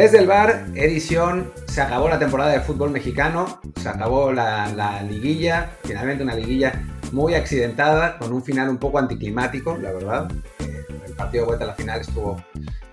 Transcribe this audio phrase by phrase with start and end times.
[0.00, 5.72] Desde el bar, edición, se acabó la temporada de fútbol mexicano, se acabó la, liguilla,
[5.84, 6.72] finalmente una liguilla
[7.12, 10.32] muy accidentada, con un final un poco anticlimático, la verdad.
[10.60, 12.42] Eh, el partido de vuelta a la final estuvo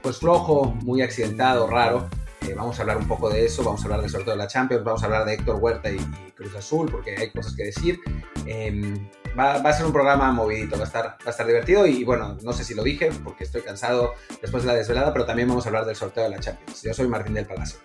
[0.01, 2.09] pues flojo, muy accidentado, raro.
[2.47, 4.47] Eh, vamos a hablar un poco de eso, vamos a hablar del sorteo de la
[4.47, 5.97] Champions, vamos a hablar de Héctor Huerta y,
[6.33, 7.99] Cruz Azul, porque hay cosas que decir.
[8.45, 12.03] Em, va, a ser un programa movidito, va a, estar, va a estar divertido y,
[12.03, 15.49] bueno, no sé si lo dije porque estoy cansado después de la desvelada, pero también
[15.49, 16.83] vamos a hablar del sorteo de la Champions.
[16.83, 17.79] Yo soy Martín del Palacio.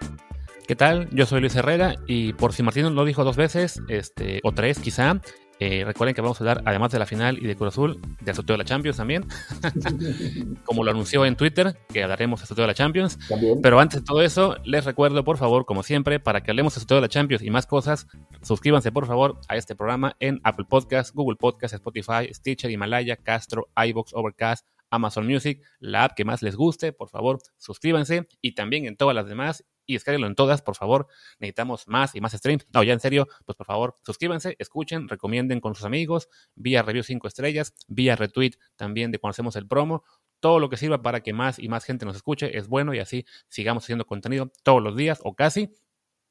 [0.68, 1.08] ¿Qué tal?
[1.10, 4.78] Yo soy Luis Herrera y por si Martín lo dijo dos veces, este, o tres
[4.78, 5.20] quizá,
[5.64, 8.34] eh, recuerden que vamos a hablar, además de la final y de Cruz Azul, del
[8.34, 9.24] sorteo de la Champions también.
[10.64, 13.16] como lo anunció en Twitter, que hablaremos del sorteo de la Champions.
[13.62, 16.80] Pero antes de todo eso, les recuerdo, por favor, como siempre, para que hablemos del
[16.80, 18.08] sorteo de la Champions y más cosas,
[18.42, 23.68] suscríbanse, por favor, a este programa en Apple Podcasts, Google Podcasts, Spotify, Stitcher, Himalaya, Castro,
[23.76, 28.86] iBox, Overcast, Amazon Music, la app que más les guste, por favor, suscríbanse y también
[28.86, 31.06] en todas las demás y descárguenlo en todas, por favor.
[31.38, 32.66] Necesitamos más y más streams.
[32.72, 37.02] No, ya en serio, pues por favor, suscríbanse, escuchen, recomienden con sus amigos, vía review
[37.02, 40.04] 5 estrellas, vía retweet también de cuando hacemos el promo.
[40.40, 42.98] Todo lo que sirva para que más y más gente nos escuche es bueno y
[42.98, 45.70] así sigamos haciendo contenido todos los días o casi.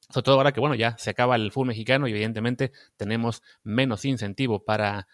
[0.10, 4.04] Sobre todo ahora que, bueno, ya se acaba el fútbol mexicano y evidentemente tenemos menos
[4.04, 5.08] incentivo para,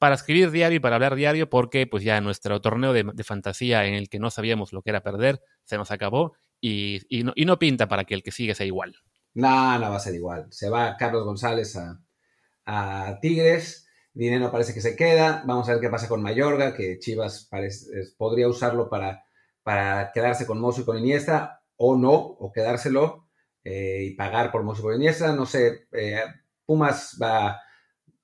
[0.00, 3.84] para escribir diario y para hablar diario porque pues ya nuestro torneo de, de fantasía
[3.84, 7.88] en el que no sabíamos lo que era perder se nos acabó y, no, pinta
[7.88, 8.94] para que el que sigue sea igual.
[9.34, 10.46] No, no va a ser igual.
[10.50, 11.78] Se va Carlos González
[12.66, 16.98] a, Tigres, Dinero parece que se queda, vamos a ver qué pasa con Mayorga, que
[16.98, 17.48] Chivas
[18.16, 19.24] podría usarlo para,
[19.62, 23.28] para quedarse con Mozo y con Iniesta, o no, o quedárselo
[23.64, 26.22] eh, y pagar por Mozo y con Iniesta, no sé, eh,
[26.66, 27.60] Pumas va,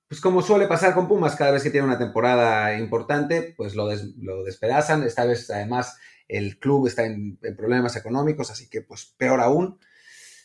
[0.09, 3.89] pues como suele pasar con Pumas, cada vez que tiene una temporada importante, pues lo,
[4.19, 5.97] lo despedazan, esta vez además
[6.29, 9.79] el club está en, problemas económicos, así que pues peor aún.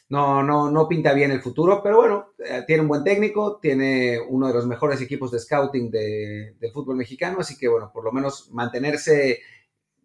[0.09, 4.19] No, no, no pinta bien el futuro, pero bueno, eh, tiene un buen técnico, tiene
[4.19, 8.03] uno de los mejores equipos de scouting de, del fútbol mexicano, así que bueno, por
[8.03, 9.39] lo menos mantenerse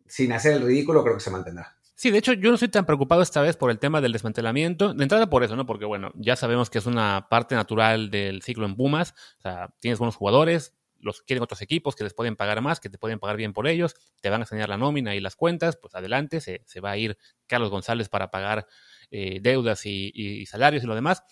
[0.07, 1.77] sin hacer el ridículo creo que se mantendrá.
[1.97, 4.93] Sí, de hecho yo no estoy tan preocupado esta vez por el tema del desmantelamiento.
[4.93, 5.65] De entrada por eso, ¿no?
[5.65, 9.15] Porque bueno, ya sabemos que es una parte natural del ciclo en Pumas.
[9.39, 12.89] O sea, tienes buenos jugadores, los quieren otros equipos que les pueden pagar más, que
[12.89, 15.77] te pueden pagar bien por ellos, te van a enseñar la nómina y las cuentas,
[15.77, 18.67] pues adelante, se, va a ir Carlos González para pagar
[19.11, 21.23] eh, deudas y, salarios y lo demás.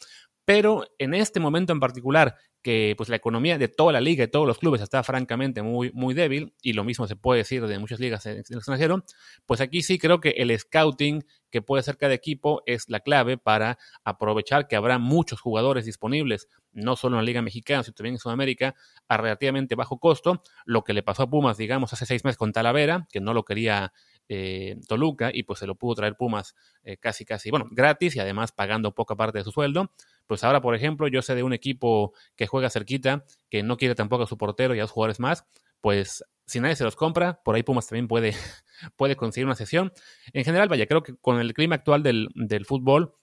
[0.44, 4.28] Pero en este momento en particular, que pues la economía de toda la liga y
[4.28, 7.78] todos los clubes está francamente muy, muy débil, y lo mismo se puede decir de
[7.78, 9.05] muchas ligas en, el extranjero,
[9.44, 13.37] pues aquí sí creo que el scouting que puede hacer cada equipo es la clave
[13.37, 18.15] para aprovechar que habrá muchos jugadores disponibles, no solo en la Liga Mexicana, sino también
[18.15, 18.75] en Sudamérica,
[19.09, 22.53] a relativamente bajo costo, lo que le pasó a Pumas, digamos, hace seis meses con
[22.53, 23.93] Talavera, que no lo quería
[24.29, 28.21] eh, Toluca y pues se lo pudo traer Pumas eh, casi, casi, bueno, gratis y
[28.21, 29.91] además pagando poca parte de su sueldo.
[30.27, 33.95] Pues ahora, por ejemplo, yo sé de un equipo que juega cerquita, que no quiere
[33.95, 35.45] tampoco a su portero y a dos jugadores más,
[35.81, 38.33] pues si nadie se los compra, por ahí Pumas también puede,
[38.97, 39.93] puede conseguir una sesión.
[40.33, 43.15] En general, vaya, creo que con el clima actual del, del fútbol,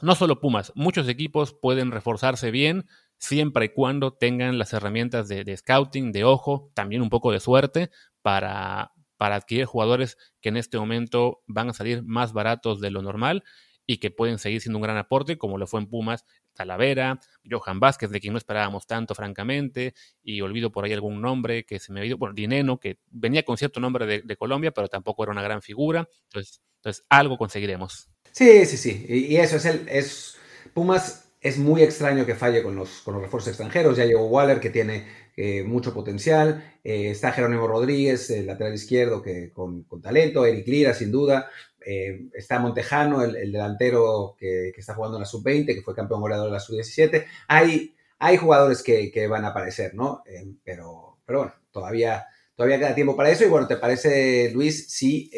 [0.00, 2.86] no solo Pumas, muchos equipos pueden reforzarse bien
[3.18, 7.40] siempre y cuando tengan las herramientas de, de, scouting, de ojo, también un poco de
[7.40, 7.90] suerte
[8.22, 13.02] para, para adquirir jugadores que en este momento van a salir más baratos de lo
[13.02, 13.44] normal
[13.90, 17.20] y que pueden seguir siendo un gran aporte, como lo fue en Pumas, Talavera,
[17.50, 21.78] Johan Vázquez, de quien no esperábamos tanto, francamente, y olvido por ahí algún nombre que
[21.78, 25.22] se me ha ido, bueno, Dineno, que venía con cierto nombre de, Colombia, pero tampoco
[25.22, 28.10] era una gran figura, entonces, entonces algo conseguiremos.
[28.32, 30.36] Sí, sí, sí, y, eso es el, es,
[30.74, 34.60] Pumas es muy extraño que falle con los, con los refuerzos extranjeros, ya llegó Waller,
[34.60, 35.06] que tiene
[35.40, 36.64] eh, mucho potencial.
[36.82, 40.44] Eh, está Jerónimo Rodríguez, el lateral izquierdo, que con, talento.
[40.44, 41.48] Eric Lira, sin duda.
[41.80, 46.46] Eh, está Montejano, el, delantero que, está jugando en la sub-20, que fue campeón goleador
[46.46, 47.24] de la sub-17.
[47.46, 50.24] Hay, hay jugadores que, van a aparecer, ¿no?
[50.64, 52.26] pero, pero bueno, todavía,
[52.56, 53.44] todavía queda tiempo para eso.
[53.44, 54.92] Y bueno, ¿te parece, Luis?
[54.92, 55.30] Sí.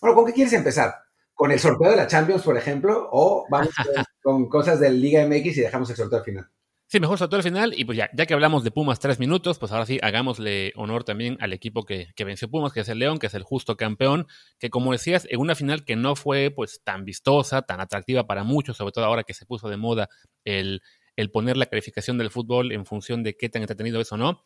[0.00, 0.96] bueno, ¿con qué quieres empezar?
[1.32, 3.08] ¿Con el sorteo de la Champions, por ejemplo?
[3.12, 3.68] ¿O vamos
[4.24, 6.50] con, con cosas del Liga MX y dejamos el sorteo al final?
[6.94, 7.74] Sí, mejor todo al final.
[7.76, 11.02] Y pues ya, ya que hablamos de Pumas tres minutos, pues ahora sí, hagámosle honor
[11.02, 13.76] también al equipo que, que, venció Pumas, que es el León, que es el justo
[13.76, 14.28] campeón,
[14.60, 18.44] que como decías, en una final que no fue pues tan vistosa, tan atractiva para
[18.44, 20.08] muchos, sobre todo ahora que se puso de moda
[20.44, 20.82] el,
[21.16, 24.44] el poner la calificación del fútbol en función de qué tan entretenido es o no.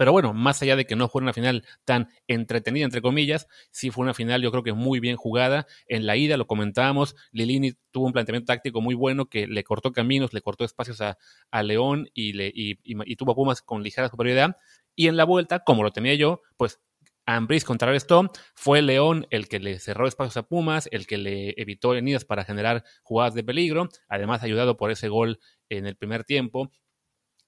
[0.00, 3.90] Pero bueno, más allá de que no fue una final tan entretenida, entre comillas, sí
[3.90, 5.66] fue una final yo creo que muy bien jugada.
[5.88, 9.92] En la ida lo comentábamos, Lilini tuvo un planteamiento táctico muy bueno que le cortó
[9.92, 11.18] caminos, le cortó espacios a,
[11.62, 12.76] León y, le, y,
[13.16, 14.56] tuvo a Pumas con ligera superioridad.
[14.96, 16.80] Y en la vuelta, como lo tenía yo, pues
[17.26, 21.90] Ambris contrarrestó, fue León el que le cerró espacios a Pumas, el que le evitó
[21.90, 26.70] venidas para generar jugadas de peligro, además ayudado por ese gol en el primer tiempo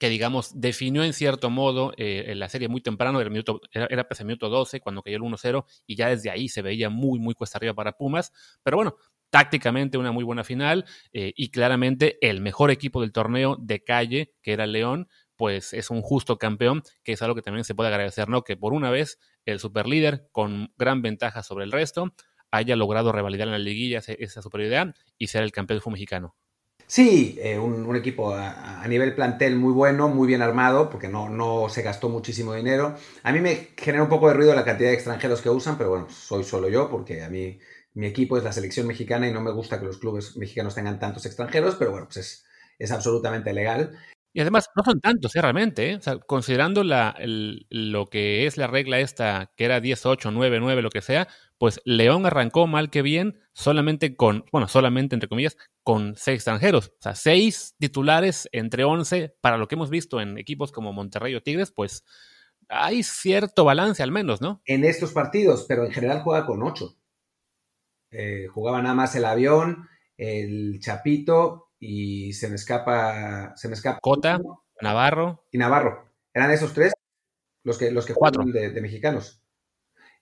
[0.03, 4.05] que digamos definió en cierto modo eh, la serie muy temprano, era, minuto, era, era
[4.11, 7.35] el minuto 12 cuando cayó el 1-0 y ya desde ahí se veía muy, muy
[7.35, 8.33] cuesta arriba para Pumas,
[8.65, 8.97] pero bueno,
[9.31, 14.35] tácticamente una muy buena final eh, y claramente el mejor equipo del torneo de calle,
[14.43, 15.07] que era León,
[15.37, 18.43] pues es un justo campeón, que es algo que también se puede agradecer, ¿no?
[18.43, 22.13] Que por una vez el superlíder, con gran ventaja sobre el resto,
[22.51, 26.35] haya logrado revalidar en la liguilla esa superioridad y ser el campeón del fútbol mexicano.
[26.87, 31.29] Sí, eh, un, equipo a, a, nivel plantel muy bueno, muy bien armado, porque no,
[31.31, 32.97] no se gastó muchísimo dinero.
[33.23, 35.91] A mí me genera un poco de ruido la cantidad de extranjeros que usan, pero
[35.91, 37.59] bueno, soy solo yo, porque a mí
[37.95, 40.99] mi equipo es la selección mexicana y no me gusta que los clubes mexicanos tengan
[40.99, 42.45] tantos extranjeros, pero bueno, pues es,
[42.79, 43.99] es absolutamente legal.
[44.35, 45.43] Y además, no son tantos, ¿eh?
[45.43, 45.91] realmente.
[45.91, 45.97] ¿eh?
[45.97, 50.91] O sea, considerando lo que es la regla esta, que era 18, 9, 9, lo
[50.91, 56.15] que sea, pues León arrancó mal que bien, solamente con, bueno, solamente entre comillas, con
[56.17, 56.89] seis extranjeros.
[56.89, 61.35] O sea, seis titulares entre 11, para lo que hemos visto en equipos como Monterrey
[61.35, 62.05] o Tigres, pues
[62.69, 64.63] hay cierto balance al menos, ¿no?
[64.65, 66.97] En estos partidos, pero en general juega con ocho.
[68.11, 73.57] Eh, jugaba nada más el avión, el Chapito y se me escapa.
[73.57, 73.99] Se me escapa.
[74.01, 74.41] Cota,
[74.81, 75.45] Navarro.
[75.51, 76.09] Y Navarro.
[76.33, 76.93] Eran esos tres
[77.65, 79.43] los que, los que cuatro de, de mexicanos.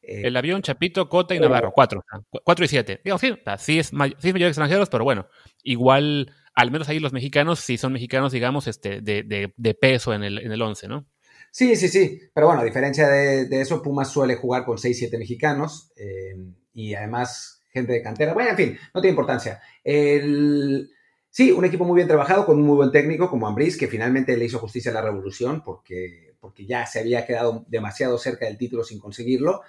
[0.01, 2.03] Eh, el avión, Chapito, Cota y Navarro, cuatro.
[2.45, 3.03] Cuatro y siete.
[3.05, 5.29] Digo, sí, sí, es, may sí es mayor extranjeros, pero bueno,
[5.63, 10.15] igual, al menos ahí los mexicanos sí son mexicanos, digamos, este, de, de, de peso
[10.15, 11.07] en el, en el once, ¿no?
[11.51, 12.23] Sí, sí, sí.
[12.33, 16.37] Pero bueno, a diferencia de, de eso, Pumas suele jugar con seis, siete mexicanos eh,
[16.73, 18.33] y además gente de cantera.
[18.33, 19.61] Bueno, en fin, no tiene importancia.
[19.85, 20.91] El,
[21.31, 24.37] sí, un equipo muy bien trabajado, con un muy buen técnico como Ambris, que finalmente
[24.37, 28.59] le hizo justicia a la revolución porque, porque ya se había quedado demasiado cerca del
[28.59, 29.63] título sin conseguirlo.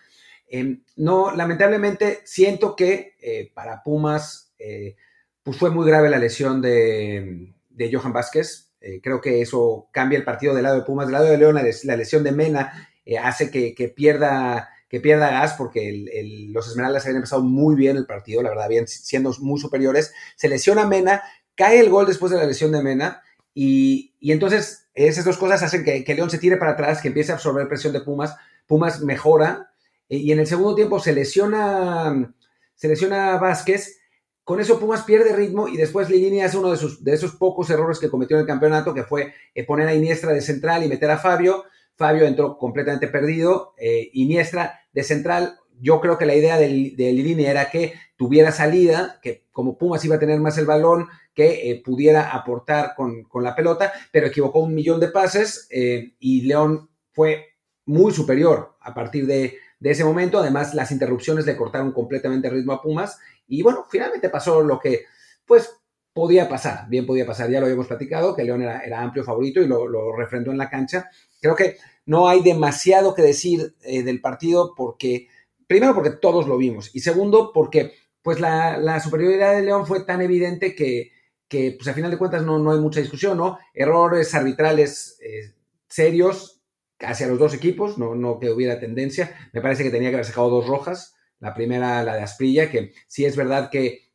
[0.50, 4.96] Eh, no, lamentablemente, siento que eh, para Pumas eh,
[5.44, 8.72] pues fue muy grave la lesión de, de Johan Vázquez.
[8.82, 11.08] Eh, creo que eso cambia el partido del lado de Pumas.
[11.08, 12.90] Del lado de León, la, lesión de Mena
[13.24, 17.96] hace que, que pierda que pierda gas porque el, los Esmeraldas habían empezado muy bien
[17.96, 20.14] el partido, la verdad, habían siendo muy superiores.
[20.36, 21.24] Se lesiona Mena,
[21.62, 23.22] cae el gol después de la lesión de Mena
[23.54, 27.10] y, y entonces esas dos cosas hacen que, que, León se tire para atrás, que
[27.10, 28.36] empiece a absorber presión de Pumas.
[28.66, 29.72] Pumas mejora
[30.10, 32.34] eh, y en el segundo tiempo se lesiona,
[32.74, 34.00] se lesiona Vázquez.
[34.44, 37.70] Con eso Pumas pierde ritmo y después Lilini hace uno de, sus, de esos pocos
[37.70, 40.90] errores que cometió en el campeonato, que fue eh, poner a Iniestra de central y
[40.90, 41.66] meter a Fabio.
[41.96, 43.76] Fabio entró completamente perdido.
[43.78, 48.52] Eh, Iniestra de central, yo creo que la idea de, de Lilini era que tuviera
[48.52, 53.26] salida, que como Pumas iba a tener más el balón, que eh, pudiera aportar con,
[53.42, 57.56] la pelota, pero equivocó un millón de pases eh, y León fue
[57.86, 60.40] muy superior a partir de, ese momento.
[60.40, 63.18] Además, las interrupciones le cortaron completamente el ritmo a Pumas
[63.48, 65.06] y bueno, finalmente pasó lo que,
[65.46, 65.76] pues,
[66.14, 69.62] podía pasar, bien podía pasar, ya lo habíamos platicado, que León era, era amplio favorito
[69.62, 71.10] y lo, lo, refrendó en la cancha.
[71.42, 75.28] Creo que no hay demasiado que decir eh, del partido porque,
[75.72, 80.22] primero porque todos lo vimos y segundo porque pues la, superioridad de León fue tan
[80.22, 81.14] evidente que,
[81.48, 83.58] que pues a final de cuentas no, no hay mucha discusión, ¿no?
[83.74, 85.54] Errores arbitrales eh,
[85.88, 86.62] serios
[87.00, 89.50] hacia los dos equipos, no, no que hubiera tendencia.
[89.54, 91.16] Me parece que tenía que haber sacado dos rojas.
[91.40, 94.12] La primera, la de Asprilla, que sí es verdad que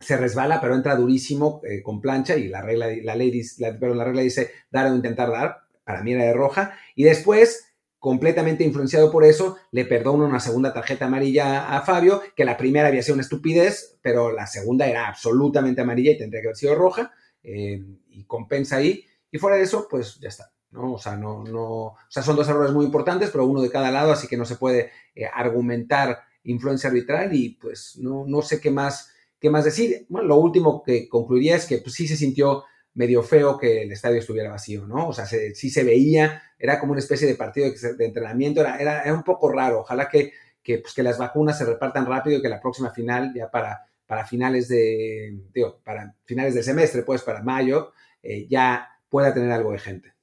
[0.00, 4.04] se resbala, pero entra durísimo eh, con plancha y la regla, la ley, la, la
[4.04, 7.69] regla dice dar o intentar dar, para mí era de roja, y después,
[8.00, 12.88] completamente influenciado por eso, le perdona una segunda tarjeta amarilla a Fabio, que la primera
[12.88, 16.74] había sido una estupidez, pero la segunda era absolutamente amarilla y tendría que haber sido
[16.74, 20.50] roja, eh, y compensa ahí, y fuera de eso, pues ya está.
[20.72, 20.94] ¿no?
[20.94, 23.90] O sea, no, no, o sea, son dos errores muy importantes, pero uno de cada
[23.90, 28.60] lado, así que no se puede eh, argumentar influencia arbitral y pues no, no sé
[28.60, 30.04] qué más ¿Qué más decir?
[30.10, 33.92] Bueno, lo último que concluiría es que pues, sí se sintió medio feo que el
[33.92, 35.08] estadio estuviera vacío, ¿no?
[35.08, 38.76] O sea, se, sí se veía, era como una especie de partido de, entrenamiento, era,
[38.78, 39.80] era, era, un poco raro.
[39.80, 40.32] Ojalá que,
[40.62, 43.86] que, pues, que las vacunas se repartan rápido y que la próxima final, ya para,
[44.06, 47.92] para finales de, digo, para finales del semestre, pues para mayo,
[48.22, 50.14] eh, ya pueda tener algo de gente.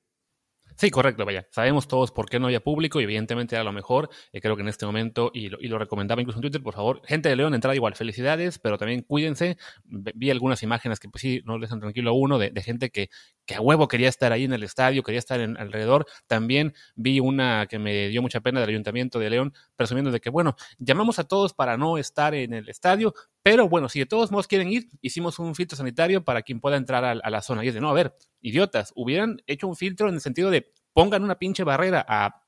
[0.80, 1.48] Sí, correcto, vaya.
[1.50, 4.10] Sabemos todos por qué no había público y evidentemente era lo mejor.
[4.32, 6.76] Eh, creo que en este momento, y lo, y lo, recomendaba incluso en Twitter, por
[6.76, 9.58] favor, gente de León, entrada igual, felicidades, pero también cuídense.
[9.86, 13.10] Vi algunas imágenes que pues sí, no dejan tranquilo a uno, de, de gente que,
[13.48, 16.06] que, a huevo quería estar ahí en el estadio, quería estar en, alrededor.
[16.28, 20.30] También vi una que me dio mucha pena del Ayuntamiento de León, presumiendo de que,
[20.30, 23.16] bueno, llamamos a todos para no estar en el estadio,
[23.50, 26.75] pero bueno, si de todos modos quieren ir, hicimos un filtro sanitario para quien pueda
[26.75, 27.63] entrar a, la zona.
[27.63, 30.70] Y es de, no, a ver, idiotas, hubieran hecho un filtro en el sentido de
[30.92, 32.44] pongan una pinche barrera a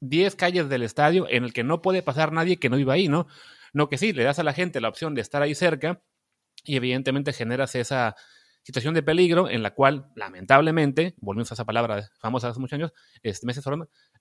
[0.00, 3.08] 10 calles del estadio en el que no puede pasar nadie que no viva ahí,
[3.08, 3.28] ¿no?
[3.72, 6.02] No que sí, le das a la gente la opción de estar ahí cerca
[6.64, 8.14] y evidentemente generas esa
[8.62, 12.92] situación de peligro en la cual, lamentablemente, volvemos a esa palabra famosa hace muchos años,
[13.22, 13.64] este, meses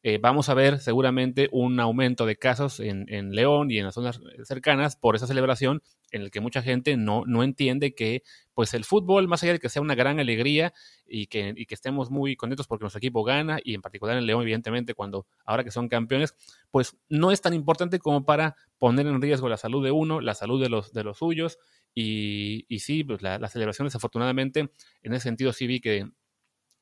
[0.04, 3.94] eh, vamos a ver seguramente un aumento de casos en, en, León y en las
[3.94, 8.74] zonas cercanas por esa celebración en el que mucha gente no, no entiende que pues
[8.74, 10.74] el fútbol, más allá de que sea una gran alegría
[11.08, 14.26] y que, y que estemos muy contentos porque nuestro equipo gana, y en particular en
[14.26, 16.36] León, evidentemente, cuando ahora que son campeones,
[16.70, 20.34] pues no es tan importante como para poner en riesgo la salud de uno, la
[20.34, 21.60] salud de los, de los suyos,
[21.94, 24.72] y, y sí, pues la, la celebración desafortunadamente,
[25.02, 26.08] en ese sentido sí vi que,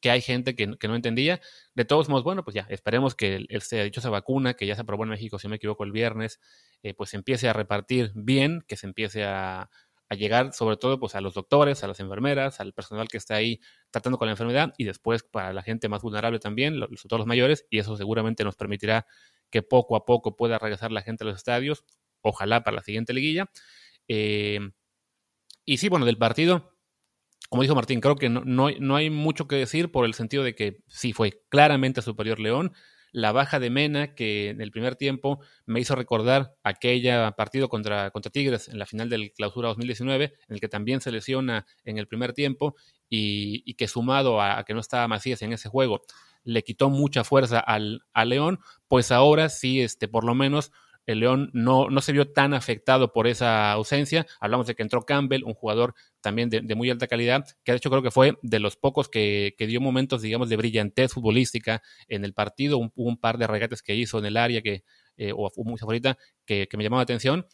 [0.02, 1.42] que hay gente que, no entendía.
[1.76, 3.48] De todos modos, bueno, pues ya, esperemos que el,
[3.84, 6.40] dichosa vacuna, que ya se aprobó en México, si no me equivoco, el viernes,
[6.84, 9.70] eh, pues empiece a repartir bien, que se empiece a,
[10.10, 13.36] a, llegar sobre todo pues a los doctores, a las enfermeras, al personal que está
[13.36, 13.60] ahí
[13.92, 17.20] tratando con la enfermedad y después para la gente más vulnerable también, los, sobre todo
[17.20, 19.06] los mayores, y eso seguramente nos permitirá
[19.50, 21.84] que poco a poco pueda regresar la gente a los estadios,
[22.22, 23.50] ojalá para la siguiente liguilla.
[24.08, 24.60] Eh,
[25.70, 26.74] y sí, bueno, del partido,
[27.48, 30.42] como dijo Martín, creo que no, no, no, hay mucho que decir por el sentido
[30.42, 32.74] de que sí fue claramente superior León.
[33.12, 38.10] La baja de Mena, que en el primer tiempo me hizo recordar aquella partido contra,
[38.10, 42.00] contra Tigres en la final del Clausura 2019, en el que también se lesiona en
[42.00, 42.76] el primer tiempo
[43.08, 46.02] y, que sumado a, a, que no estaba Macías en ese juego,
[46.44, 50.72] le quitó mucha fuerza al, al León, pues ahora sí, este, por lo menos
[51.10, 54.28] el León no, no se vio tan afectado por esa ausencia.
[54.40, 57.90] Hablamos de que entró Campbell, un jugador también de, muy alta calidad, que de hecho
[57.90, 62.26] creo que fue de los pocos que, que dio momentos, digamos, de brillantez futbolística en
[62.26, 64.84] el partido, un, un par de regates que hizo en el área que,
[65.18, 67.48] eh, o muy favorita, que, que, me llamó la atención.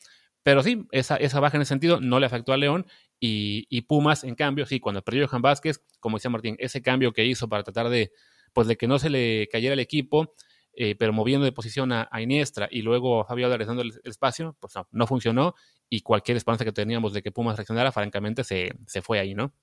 [0.43, 2.85] Pero sí, esa, esa baja en ese sentido no le afectó a León
[3.21, 7.13] y, y Pumas, en cambio, sí, cuando perdió Johan Vázquez, como decía Martín, ese cambio
[7.13, 8.11] que hizo para tratar de,
[8.51, 10.35] pues, de que no se le cayera el equipo,
[10.75, 13.93] eh, pero moviendo de posición a, a, Iniestra y luego a Fabio Álvarez dando el,
[14.03, 15.55] el, espacio, pues no, no funcionó
[15.89, 19.53] y cualquier esperanza que teníamos de que Pumas reaccionara, francamente, se, se fue ahí, ¿no?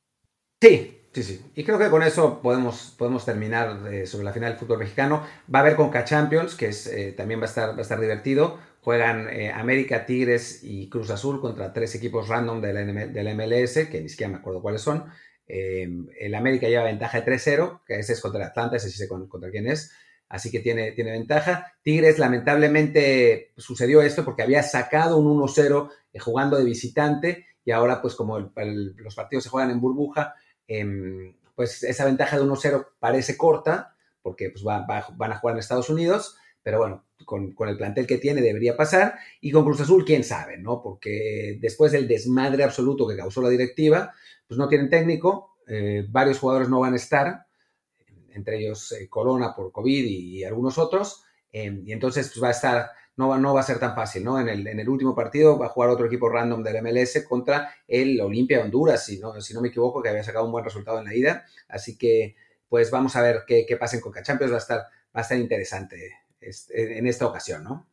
[0.61, 1.45] Sí, sí, sí.
[1.57, 5.26] Y creo que con eso podemos, podemos terminar eh, sobre la final del fútbol mexicano.
[5.52, 8.00] Va a haber Conca Champions, que es, eh, también va a, estar, va a estar
[8.00, 8.59] divertido.
[8.81, 13.35] Juegan eh, América, Tigres y Cruz Azul contra tres equipos random de la, de la
[13.35, 15.07] MLS, que ni siquiera me acuerdo cuáles son.
[15.49, 19.50] el América lleva ventaja de 3-0, que ese es contra Atlanta, ese sí sé contra
[19.50, 19.92] quién es
[20.32, 21.74] así que tiene, tiene ventaja.
[21.82, 28.00] Tigres, lamentablemente, sucedió esto porque había sacado un 1-0 eh, jugando de visitante y ahora,
[28.00, 30.34] pues como los partidos se juegan en burbuja,
[30.66, 35.54] eh, pues esa ventaja de 1-0 parece corta porque pues, va, va, van a jugar
[35.54, 39.16] en Estados Unidos, pero bueno, con, con, el plantel que tiene debería pasar.
[39.42, 40.80] Y con Cruz Azul, quién sabe, ¿no?
[40.80, 44.14] Porque después del desmadre absoluto que causó la directiva,
[44.48, 47.46] pues no tienen técnico, eh, varios jugadores no van a estar
[48.34, 52.90] entre ellos eh, por COVID y, algunos otros, eh, y entonces pues va a estar,
[53.16, 54.40] no va, no va a ser tan fácil, ¿no?
[54.40, 57.74] En el, en el último partido va a jugar otro equipo random del MLS contra
[57.86, 60.64] el Olimpia de Honduras, si no, si no me equivoco, que había sacado un buen
[60.64, 62.36] resultado en la ida, así que
[62.68, 64.78] pues vamos a ver qué, qué pasa en Coca Champions, va a estar,
[65.14, 66.10] va a interesante
[66.40, 67.91] este, en esta ocasión, ¿no?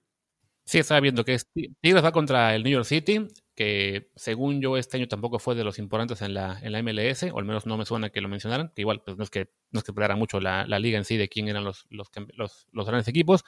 [0.69, 1.35] Sí, estaba viendo que
[1.81, 5.63] Tigres va contra el New York City, que según yo este año tampoco fue de
[5.63, 8.29] los importantes en la, en la MLS, o al menos no me suena que lo
[8.29, 10.99] mencionaran, que igual pues no es que, no es que peleara mucho la, la, liga
[10.99, 13.45] en sí de quién eran los, los, los, grandes equipos.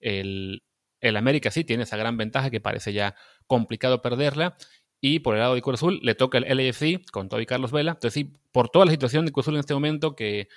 [0.00, 0.64] El,
[1.00, 3.14] el, América sí tiene esa gran ventaja que parece ya
[3.46, 4.56] complicado perderla.
[5.00, 7.92] Y por el lado de Cruz Azul le toca el LAFC con Toby Carlos Vela.
[7.92, 10.48] Entonces sí, por toda la situación de Cruz Azul en este momento que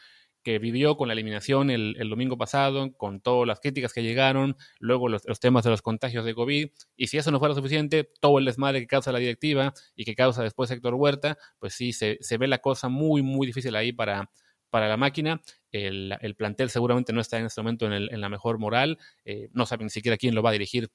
[0.47, 5.09] que vivió con la eliminación el, domingo pasado, con todas las críticas que llegaron, luego
[5.09, 8.45] los, temas de los contagios de COVID, y si eso no fuera suficiente, todo el
[8.45, 12.47] desmadre que causa la directiva y que causa después Héctor Huerta, pues sí, se, ve
[12.47, 14.31] la cosa muy, muy difícil ahí para,
[14.69, 15.41] para la máquina.
[15.69, 19.49] El, el, plantel seguramente no está en este momento en, el, la mejor moral, eh,
[19.51, 20.89] no saben ni siquiera quién lo va a dirigir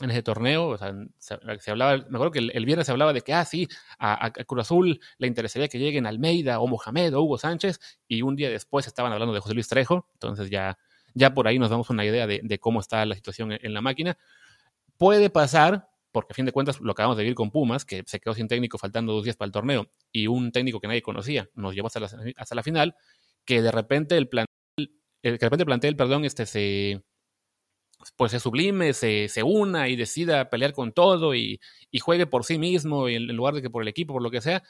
[0.00, 0.68] en ese torneo.
[0.68, 3.68] O sea, se, hablaba, me acuerdo que el, viernes se hablaba de que, ah, sí,
[3.98, 8.36] a, Cruz Azul le interesaría que lleguen Almeida o Mohamed o Hugo Sánchez, y un
[8.36, 10.78] día después estaban hablando de José Luis Trejo, entonces ya,
[11.14, 13.74] ya por ahí nos damos una idea de, de cómo está la situación en, en,
[13.74, 14.16] la máquina.
[14.96, 18.20] Puede pasar, porque a fin de cuentas lo acabamos de vivir con Pumas, que se
[18.20, 21.48] quedó sin técnico faltando dos días para el torneo, y un técnico que nadie conocía
[21.54, 22.96] nos llevó hasta la, hasta la final,
[23.44, 24.48] que de repente el plantel,
[25.22, 27.02] el, que de repente el perdón, este se
[28.16, 32.44] pues se sublime, se, se, una y decida pelear con todo y, y, juegue por
[32.44, 34.62] sí mismo en lugar de que por el equipo, por lo que sea.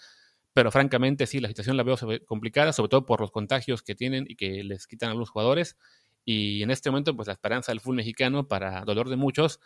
[0.54, 4.24] Pero francamente sí, la situación la veo complicada, sobre todo por los contagios que tienen
[4.28, 5.76] y que les quitan a algunos jugadores.
[6.24, 9.60] Y en este momento, pues la esperanza del fútbol mexicano, para dolor de muchos,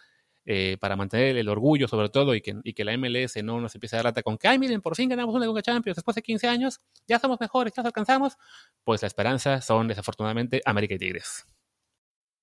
[0.45, 3.77] eh, para mantener el orgullo sobre todo y que, y que la MLS no nos
[3.77, 6.17] empiece a dar lata con que, ay, miren, por fin ganamos una Liga Champions después
[6.17, 8.37] de 15 años, ya somos mejores, ya nos alcanzamos,
[8.83, 11.47] pues la esperanza son desafortunadamente América y Tigres.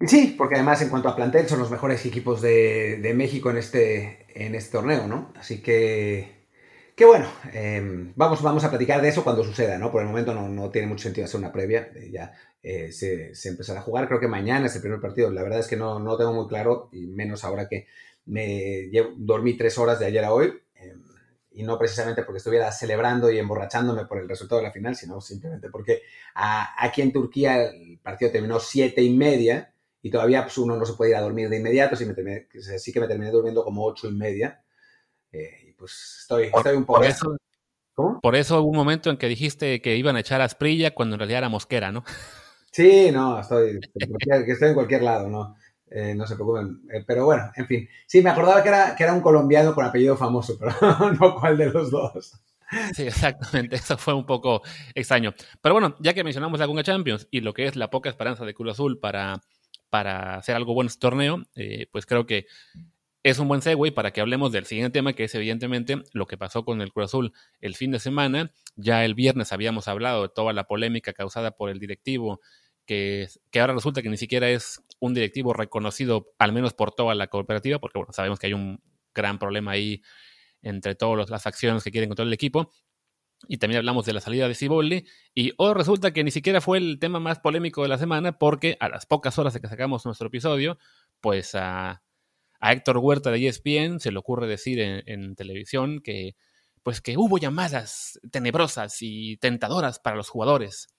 [0.07, 4.25] Sí, porque además en cuanto a plantel son los mejores equipos de, México en este,
[4.29, 5.33] en este torneo, ¿no?
[5.35, 6.47] Así que,
[6.95, 9.91] que bueno, em, vamos, vamos a platicar de eso cuando suceda, ¿no?
[9.91, 12.31] Por el momento no, tiene mucho sentido hacer una previa, eh, ya
[12.63, 15.59] eh, se, se, empezará a jugar, creo que mañana es el primer partido, la verdad
[15.59, 17.87] es que no, no tengo muy claro, y menos ahora que
[18.25, 21.03] me dormí tres horas de ayer a hoy, em,
[21.51, 25.19] y no precisamente porque estuviera celebrando y emborrachándome por el resultado de la final, sino
[25.19, 26.03] simplemente porque
[26.33, 30.93] aquí en Turquía el partido terminó siete y media, y todavía pues, uno no se
[30.93, 32.05] puede ir a dormir de inmediato, sí,
[32.77, 34.63] sí que me terminé durmiendo como ocho y media.
[35.31, 36.99] Eh, y pues estoy, estoy un poco...
[36.99, 37.37] Por eso,
[37.93, 38.19] ¿Cómo?
[38.21, 41.15] Por eso hubo un momento en que dijiste que iban a echar a Asprilla cuando
[41.15, 42.03] en realidad era Mosquera, ¿no?
[42.71, 45.55] Sí, no, estoy, estoy en cualquier lado, ¿no?
[45.91, 46.81] Eh, no se preocupen.
[46.93, 47.89] Eh, pero bueno, en fin.
[48.05, 50.73] Sí, me acordaba que era, que era un colombiano con apellido famoso, pero
[51.19, 52.39] no cuál de los dos.
[52.93, 53.75] Sí, exactamente.
[53.75, 54.61] Eso fue un poco
[54.93, 55.33] extraño.
[55.61, 58.45] Pero bueno, ya que mencionamos la Gunga Champions y lo que es la poca esperanza
[58.45, 59.41] de Cruz Azul para
[59.89, 62.47] para hacer algo bueno este torneo, eh, pues creo que
[63.23, 66.37] es un buen segue para que hablemos del siguiente tema, que es evidentemente lo que
[66.37, 68.53] pasó con el Cruz Azul el fin de semana.
[68.75, 72.39] Ya el viernes habíamos hablado de toda la polémica causada por el directivo,
[72.85, 77.13] que, que ahora resulta que ni siquiera es un directivo reconocido, al menos por toda
[77.13, 78.81] la cooperativa, porque bueno, sabemos que hay un
[79.13, 80.01] gran problema ahí
[80.61, 82.71] entre todas las acciones que quieren controlar el equipo.
[83.47, 85.05] Y también hablamos de la salida de Ciboldi.
[85.33, 88.77] Y hoy resulta que ni siquiera fue el tema más polémico de la semana, porque
[88.79, 90.77] a las pocas horas de que sacamos nuestro episodio,
[91.21, 92.03] pues a,
[92.61, 96.35] Héctor Huerta de ESPN se le ocurre decir en, televisión que,
[96.83, 100.93] pues que hubo llamadas tenebrosas y tentadoras para los jugadores,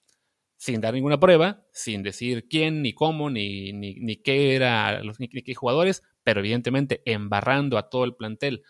[0.57, 5.53] sin dar ninguna prueba, sin decir quién, ni cómo, ni, ni, qué era, ni qué
[5.53, 8.63] jugadores, pero evidentemente embarrando a todo el plantel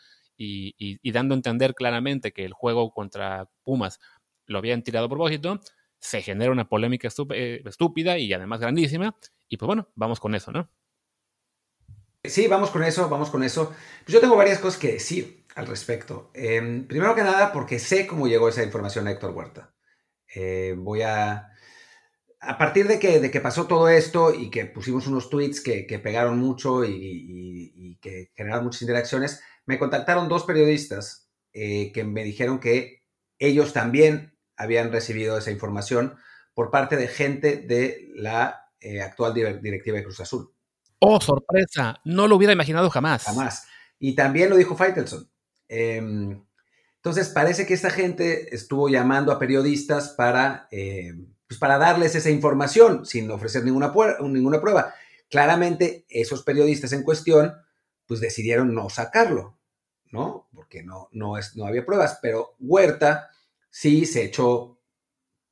[0.44, 4.00] y, dando a entender claramente que el juego contra Pumas
[4.46, 5.60] lo habían tirado a propósito,
[6.00, 9.16] se genera una polémica eh, estúpida y además grandísima.
[9.48, 10.70] Y pues bueno, vamos con eso, ¿no?
[12.24, 13.74] Sí, vamos con eso, vamos con eso.
[14.06, 16.32] Pues yo tengo varias cosas que decir al respecto.
[16.34, 19.74] Em, primero que nada, porque sé cómo llegó esa información Héctor Huerta.
[20.34, 21.48] Eh, voy a...
[22.44, 26.00] A partir de que, de que pasó todo esto y que pusimos unos tweets que,
[26.04, 32.60] pegaron mucho y, que generaron muchas interacciones, me contactaron dos periodistas eh, que me dijeron
[32.60, 33.04] que
[33.40, 36.16] ellos también habían recibido esa información
[36.54, 40.54] por parte de gente de la eh, actual directiva de Cruz Azul.
[41.00, 43.24] Oh, sorpresa, no lo hubiera imaginado jamás.
[43.24, 43.68] Jamás.
[43.98, 45.30] Y también lo dijo Faitelson.
[45.68, 46.44] Em,
[46.98, 52.30] entonces, parece que esta gente estuvo llamando a periodistas para, em, pues para darles esa
[52.30, 54.94] información sin ofrecer ninguna, ninguna prueba.
[55.30, 57.54] Claramente, esos periodistas en cuestión
[58.12, 59.58] pues decidieron no sacarlo,
[60.12, 60.50] ¿no?
[60.54, 63.30] Porque no, no, es, no había pruebas, pero Huerta
[63.70, 64.82] sí se echó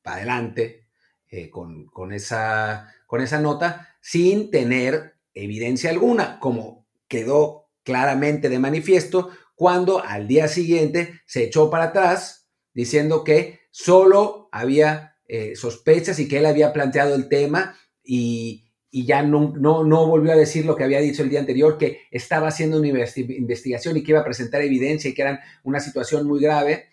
[0.02, 0.90] para adelante
[1.30, 9.30] eh, con, esa, con esa nota sin tener evidencia alguna, como quedó claramente de manifiesto
[9.56, 16.28] cuando al día siguiente se echó para atrás diciendo que solo había eh, sospechas y
[16.28, 20.76] que él había planteado el tema y, y ya no, no, volvió a decir lo
[20.76, 24.26] que había dicho el día anterior, que estaba haciendo una investigación y que iba a
[24.26, 26.90] presentar evidencia y que era una situación muy grave,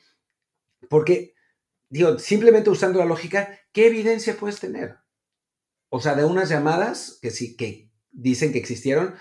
[0.91, 1.35] porque,
[1.89, 4.97] digo, simplemente usando la lógica, ¿qué evidencia puedes tener?
[5.89, 9.15] O sea, de unas llamadas que sí, que dicen que existieron,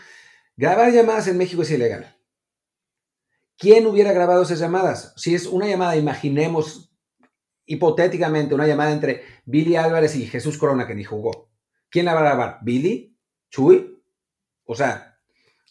[0.58, 2.18] grabar llamadas en México es ilegal.
[3.58, 5.14] ¿Quién hubiera grabado esas llamadas?
[5.16, 6.92] Si es una llamada, imaginemos
[7.66, 11.55] hipotéticamente una llamada entre Billy Álvarez y Jesús Corona, que ni jugó
[11.90, 12.60] ¿Quién la va a grabar?
[12.64, 13.18] ¿Billy?
[13.50, 14.04] ¿Chuy?
[14.66, 15.20] O sea,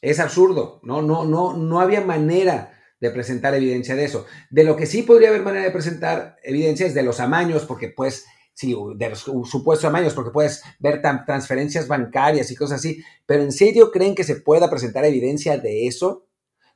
[0.01, 0.81] es absurdo.
[0.83, 4.27] No, no, no, no había manera de presentar evidencia de eso.
[4.51, 7.89] De lo que sí podría haber manera de presentar evidencia es de los amaños, porque
[7.89, 8.25] pues,
[8.55, 13.53] sí, de los supuestos amaños, porque puedes ver transferencias bancarias y cosas así, pero ¿en
[13.53, 16.29] serio creen que se pueda presentar evidencia de eso?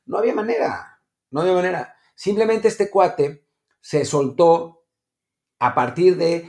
[0.05, 1.95] No había manera, no había manera.
[2.15, 3.45] Simplemente este cuate
[3.81, 4.85] se soltó
[5.59, 6.47] a partir de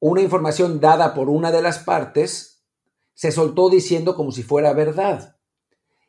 [0.00, 2.64] una información dada por una de las partes,
[3.14, 5.36] se soltó diciendo como si fuera verdad.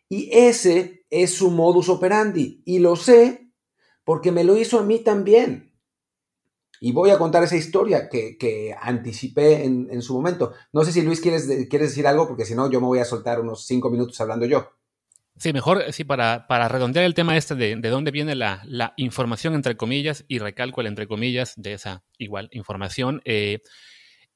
[0.10, 2.62] Y ese es su modus operandi.
[2.66, 3.52] Y lo sé
[4.04, 5.70] porque me lo hizo a mí también.
[6.82, 10.54] Y voy a contar esa historia que, anticipé en, su momento.
[10.72, 13.06] No sé si Luis quieres, quieres decir algo, porque si no, yo me voy a
[13.06, 14.70] soltar unos cinco minutos hablando yo.
[15.40, 18.94] Sí, mejor, sí, para, para redondear el tema este de, de dónde viene la, la,
[18.98, 23.60] información, entre comillas, y recalco el entre comillas de esa igual información, eh,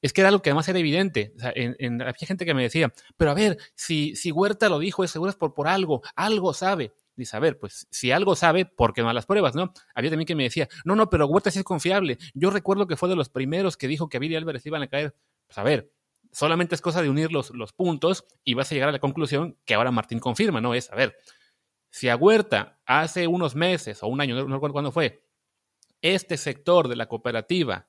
[0.00, 1.34] es que era algo que además era evidente.
[1.36, 4.78] O sea, en, había gente que me decía, pero a ver, si, si Huerta lo
[4.78, 6.94] dijo, es seguro es por, por algo, algo sabe.
[7.16, 9.74] Dice, a ver, pues si algo sabe, ¿por qué no las pruebas, no?
[9.94, 12.16] Había también que me decía, no, no, pero Huerta sí es confiable.
[12.32, 14.88] Yo recuerdo que fue de los primeros que dijo que a Billy Álvarez iban a
[14.88, 15.14] caer.
[15.46, 15.92] Pues a ver,
[16.34, 19.56] solamente es cosa de unir los, los puntos y vas a llegar a la conclusión
[19.64, 20.74] que ahora Martín confirma, ¿no?
[20.74, 21.16] Es, a ver,
[21.90, 25.24] si a Huerta hace unos meses o un año, no recuerdo cuándo fue,
[26.02, 27.86] este sector de la cooperativa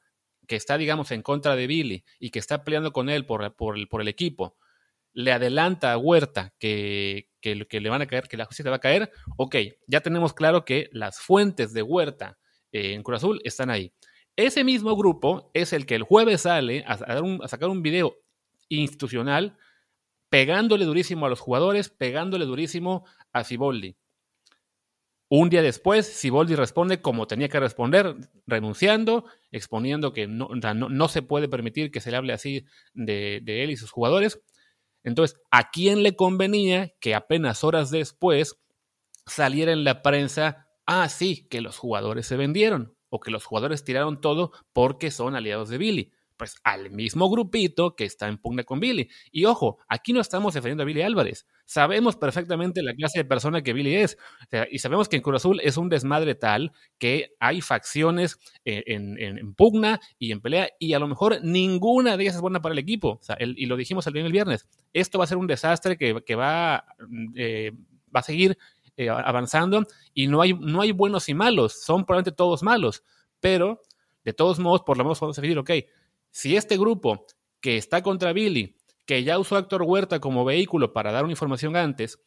[0.47, 3.77] que está, digamos, en contra de Billy y que está peleando con él por, por,
[3.77, 4.57] el, por el equipo,
[5.11, 8.81] le adelanta a Huerta que, que, le van a caer, que la justicia va a
[8.81, 9.55] caer, ok,
[9.87, 12.37] ya tenemos claro que las fuentes de Huerta
[12.71, 13.91] eh, en Cruz Azul están ahí.
[14.35, 18.17] Ese mismo grupo es el que el jueves sale a, a sacar un video
[18.69, 19.57] institucional
[20.29, 23.95] pegándole durísimo a los jugadores, pegándole durísimo a Ciboldi.
[25.27, 31.47] Un día después, Siboldi responde como tenía que responder, renunciando, exponiendo que no, se puede
[31.47, 34.41] permitir que se le hable así de, de, él y sus jugadores.
[35.03, 38.57] Entonces, ¿a quién le convenía que apenas horas después
[39.25, 43.83] saliera en la prensa, ah, sí, que los jugadores se vendieron o que los jugadores
[43.83, 46.11] tiraron todo porque son aliados de Billy?
[46.37, 49.09] Pues al mismo grupito que está en pugna con Billy.
[49.31, 51.45] Y ojo, aquí no estamos defendiendo a Billy Álvarez.
[51.65, 54.17] Sabemos perfectamente la clase de persona que Billy es.
[54.71, 59.53] y sabemos que en Cruz Azul es un desmadre tal que hay facciones eh, en,
[59.55, 62.79] pugna y en pelea y a lo mejor ninguna de ellas es buena para el
[62.79, 63.19] equipo.
[63.39, 64.67] y lo dijimos el, el viernes.
[64.93, 66.85] Esto va a ser un desastre que, va,
[67.35, 67.71] eh,
[68.15, 68.57] va a seguir
[68.97, 71.83] eh, avanzando y no hay, no hay buenos y malos.
[71.83, 73.03] Son probablemente todos malos.
[73.41, 73.81] Pero,
[74.23, 75.69] de todos modos, por lo menos podemos decir, ok,
[76.35, 77.25] si este grupo
[77.61, 81.31] que está contra Billy, que ya usó a Héctor Huerta como vehículo para dar una
[81.31, 82.19] información antes,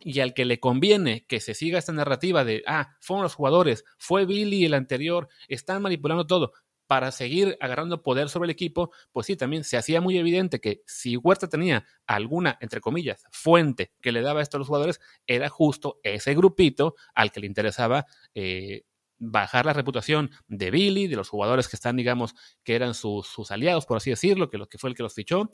[0.00, 3.84] y al que le conviene que se siga esta narrativa de, ah, fueron los jugadores,
[3.98, 6.54] fue Billy el anterior, están manipulando todo
[6.88, 10.82] para seguir agarrando poder sobre el equipo, pues sí, también se hacía muy evidente que
[10.84, 15.48] si Huerta tenía alguna, entre comillas, fuente que le daba esto a los jugadores, era
[15.48, 18.85] justo ese grupito al que le interesaba eh,
[19.18, 23.86] bajar la reputación de Billy, de los jugadores que están, digamos, que eran sus, aliados,
[23.86, 25.50] por así decirlo, que, lo, que fue el que los fichó,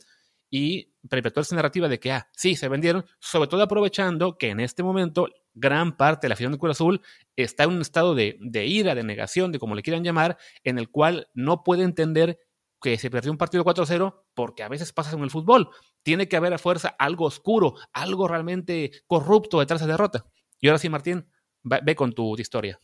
[0.51, 4.61] y perpetuó esa narrativa de que, ah, sí, se vendieron, sobre todo aprovechando que en
[4.61, 7.01] este momento gran parte de la afición de Cruz Azul
[7.37, 10.79] está en un estado de, de ira, de negación, de como le quieran llamar, en
[10.79, 12.39] el cual no puede entender
[12.83, 15.71] que se perdió un partido 4-0 porque a veces pasa en el fútbol.
[16.03, 20.27] Tiene que haber a fuerza algo oscuro, algo realmente corrupto detrás de esa derrota.
[20.61, 21.29] Y ahora sí, Martín,
[21.63, 22.79] ve con tu historia.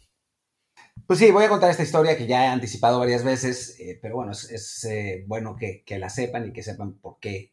[1.06, 4.16] Pues sí, voy a contar esta historia que ya he anticipado varias veces, eh, pero
[4.16, 7.52] bueno, es, eh, bueno que, la sepan y que sepan por qué,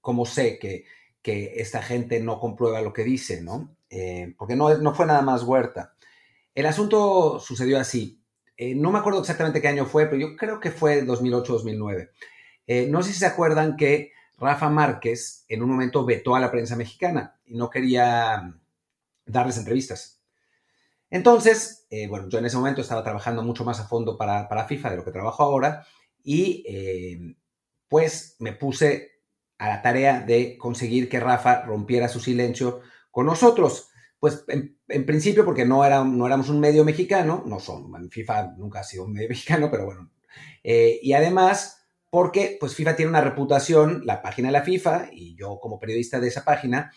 [0.00, 0.84] cómo sé que,
[1.22, 3.76] que esta gente no comprueba lo que dice, ¿no?
[3.90, 5.94] Eh, porque no, no fue nada más Huerta.
[6.54, 8.20] El asunto sucedió así.
[8.58, 12.10] no me acuerdo exactamente qué año fue, pero yo creo que fue 2008-2009.
[12.88, 16.76] no sé si se acuerdan que Rafa Márquez en un momento vetó a la prensa
[16.76, 18.54] mexicana y no quería
[19.26, 20.21] darles entrevistas.
[21.12, 24.90] Entonces, eh, bueno, yo en ese momento estaba trabajando mucho más a fondo para, FIFA
[24.90, 25.86] de lo que trabajo ahora
[26.24, 27.36] y eh,
[27.86, 29.20] pues me puse
[29.58, 33.90] a la tarea de conseguir que Rafa rompiera su silencio con nosotros.
[34.18, 38.80] Pues en, principio porque no, era, no éramos un medio mexicano, no son, FIFA nunca
[38.80, 40.10] ha sido un medio mexicano, pero bueno.
[40.64, 45.36] Eh, y además porque pues FIFA tiene una reputación, la página de la FIFA y
[45.36, 46.90] yo como periodista de esa página,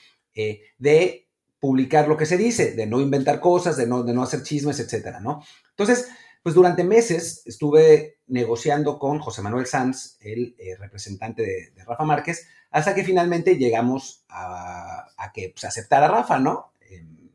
[0.77, 1.24] de
[1.65, 4.79] publicar lo que se dice, de no inventar cosas, de no, de no hacer chismes,
[4.79, 5.43] etcétera, ¿no?
[5.71, 6.09] Entonces,
[6.43, 12.47] pues durante meses estuve negociando con José Manuel Sanz, el eh, representante de, Rafa Márquez,
[12.69, 16.73] hasta que finalmente llegamos a, que pues, aceptara Rafa, ¿no?
[16.87, 17.31] Em,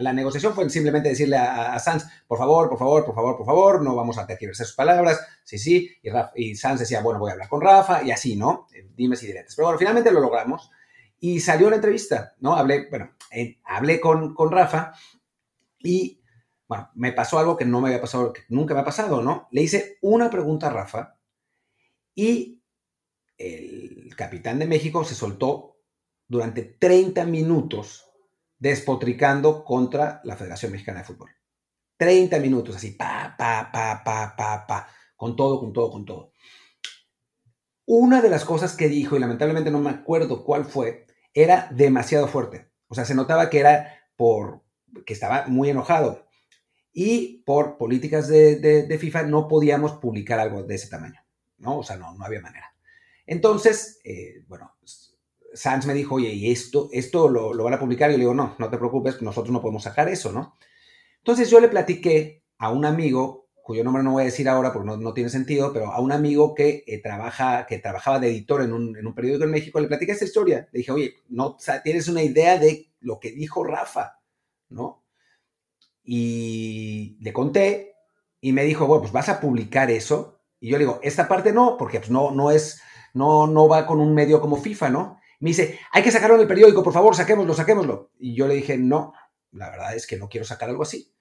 [0.00, 3.82] la, negociación fue simplemente decirle a, Sanz, por favor, por favor, por favor, por favor,
[3.82, 7.32] no vamos a tergiversar sus palabras, sí, sí, y, y Sanz decía, bueno, voy a
[7.34, 8.66] hablar con Rafa, y así, ¿no?
[8.96, 9.54] Dime si diretes.
[9.54, 10.70] Pero bueno, finalmente lo logramos.
[11.20, 12.56] Y salió la entrevista, ¿no?
[12.56, 14.92] Hablé, bueno, eh, hablé con, con Rafa
[15.78, 16.22] y,
[16.94, 19.48] me pasó algo que no me había pasado, que nunca me ha pasado, ¿no?
[19.50, 21.18] Le hice una pregunta a Rafa
[22.14, 22.62] y
[23.36, 25.76] el capitán de México se soltó
[26.26, 28.06] durante 30 minutos
[28.58, 31.30] despotricando contra la Federación Mexicana de Fútbol.
[31.96, 36.32] 30 minutos, así, pa, pa, pa, pa, pa, pa, con todo, con todo, con todo.
[37.84, 42.28] Una de las cosas que dijo, y lamentablemente no me acuerdo cuál fue, era demasiado
[42.28, 42.71] fuerte.
[42.92, 44.60] O sea, se notaba que era por
[45.06, 46.26] que estaba muy enojado.
[46.92, 51.18] Y por políticas de, FIFA no podíamos publicar algo de ese tamaño,
[51.56, 51.78] ¿no?
[51.78, 52.74] O sea, no, no había manera.
[53.24, 54.76] Entonces, eh, bueno,
[55.54, 58.10] Sanz me dijo, oye, ¿y esto, esto lo, lo, van a publicar?
[58.10, 60.58] Y yo le digo, no, no te preocupes, nosotros no podemos sacar eso, ¿no?
[61.16, 64.96] Entonces yo le platiqué a un amigo cuyo nombre no voy a decir ahora porque
[64.96, 68.72] no, tiene sentido, pero a un amigo que, eh, trabaja, que trabajaba de editor en
[68.72, 70.68] un, periódico en México, le platiqué esta historia.
[70.72, 74.18] Le dije, oye, no tienes una idea de lo que dijo Rafa,
[74.68, 75.04] ¿no?
[76.02, 77.94] Y le conté
[78.40, 80.40] y me dijo, bueno, pues vas a publicar eso.
[80.58, 82.82] Y yo le digo, esta parte no, porque pues no, no es,
[83.14, 85.20] no, no va con un medio como FIFA, ¿no?
[85.38, 88.10] Me dice, hay que sacarlo en el periódico, por favor, saquémoslo, saquémoslo.
[88.18, 89.12] Y yo le dije, no,
[89.52, 91.12] la verdad es que no quiero sacar algo así.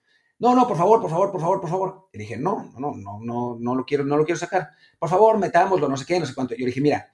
[0.41, 2.09] No, no, por favor, por favor, por favor, por favor.
[2.11, 4.69] Y dije, no, no, no, no, no lo quiero, no lo quiero sacar.
[4.97, 6.55] Por favor, metámoslo, no sé qué, no sé cuánto.
[6.55, 7.13] Yo dije, mira,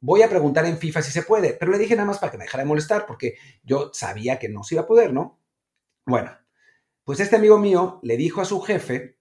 [0.00, 2.38] voy a preguntar en FIFA si se puede, pero le dije nada más para que
[2.38, 5.40] me dejara de molestar, porque yo sabía que no se iba a poder, ¿no?
[6.04, 6.36] Bueno,
[7.04, 9.20] pues este amigo mío le dijo a su jefe,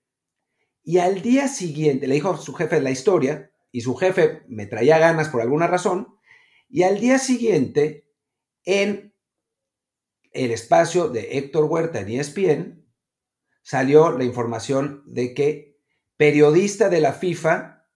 [0.84, 4.66] y al día siguiente, le dijo a su jefe la historia, y su jefe me
[4.66, 6.16] traía ganas por alguna razón,
[6.70, 8.10] y al día siguiente,
[8.66, 9.14] en
[10.32, 12.83] el espacio de Héctor Huerta en ESPN,
[13.64, 15.80] salió la información de que
[16.18, 17.88] periodista de la FIFA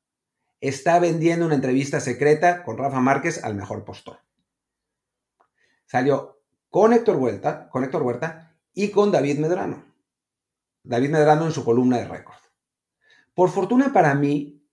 [0.60, 4.20] está vendiendo una entrevista secreta con Rafa Márquez al mejor postor.
[5.86, 9.86] Salió con Héctor Huerta, con Huerta y con David Medrano.
[10.84, 12.38] David Medrano en su columna de récord.
[13.34, 14.66] Por fortuna para mí,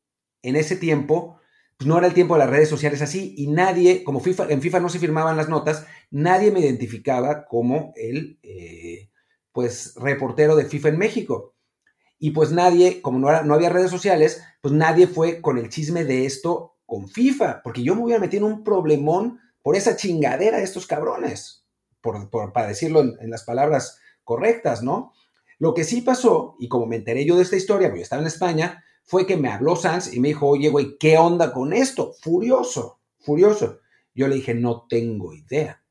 [0.42, 1.40] en ese tiempo,
[1.76, 4.62] pues no era el tiempo de las redes sociales así y nadie, como FIFA, en
[4.62, 9.10] FIFA no se firmaban las notas, nadie me identificaba como el eh,
[9.54, 11.54] pues reportero de FIFA en México.
[12.18, 16.04] Y pues nadie, como no, no había redes sociales, pues nadie fue con el chisme
[16.04, 20.58] de esto con FIFA, porque yo me hubiera metido en un problemón por esa chingadera
[20.58, 21.64] de estos cabrones,
[22.00, 25.12] por, para decirlo en, las palabras correctas, ¿no?
[25.58, 28.22] Lo que sí pasó, y como me enteré yo de esta historia, porque yo estaba
[28.22, 31.72] en España, fue que me habló Sanz y me dijo, oye, güey, ¿qué onda con
[31.72, 32.12] esto?
[32.20, 33.78] Furioso, furioso.
[34.14, 35.82] Yo le dije, no tengo idea,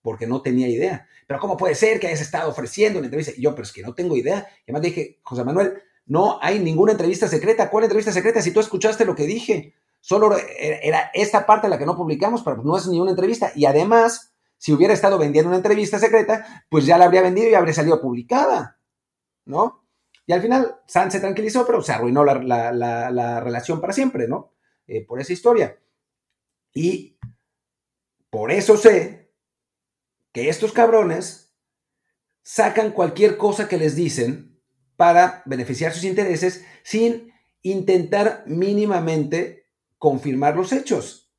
[0.00, 3.34] porque no tenía idea pero ¿cómo puede ser que hayas estado ofreciendo una entrevista?
[3.36, 4.48] Y yo, pero es que no tengo idea.
[4.60, 7.68] Y además dije, José Manuel, no hay ninguna entrevista secreta.
[7.68, 8.40] ¿Cuál entrevista secreta?
[8.40, 12.62] Si tú escuchaste lo que dije, solo era esta parte la que no publicamos, pero
[12.62, 13.52] no es ni una entrevista.
[13.54, 17.54] Y además, si hubiera estado vendiendo una entrevista secreta, pues ya la habría vendido y
[17.54, 18.80] habría salido publicada,
[19.44, 19.84] ¿no?
[20.24, 24.54] Y al final, San se tranquilizó, pero se arruinó la, relación para siempre, ¿no?
[24.86, 25.78] Eh, por esa historia.
[26.72, 27.18] Y
[28.30, 29.27] por eso sé
[30.46, 31.54] estos cabrones
[32.42, 34.60] sacan cualquier cosa que les dicen
[34.96, 39.66] para beneficiar sus intereses sin intentar mínimamente
[39.98, 41.32] confirmar los hechos.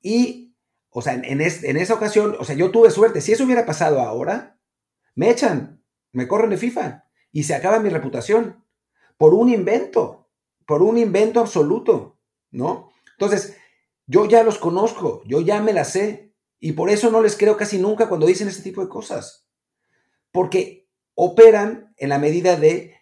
[0.00, 0.56] Y,
[0.90, 3.20] o sea, en, esa ocasión, o sea, yo tuve suerte.
[3.20, 4.60] Si eso hubiera pasado ahora,
[5.14, 8.64] me echan, me corren de FIFA y se acaba mi reputación
[9.16, 10.30] por un invento,
[10.66, 12.18] por un invento absoluto,
[12.50, 12.90] ¿no?
[13.12, 13.56] Entonces,
[14.06, 16.27] yo ya los conozco, yo ya me la sé,
[16.60, 19.48] y por eso no les creo casi nunca cuando dicen este tipo de cosas.
[20.32, 22.94] Porque operan en la medida de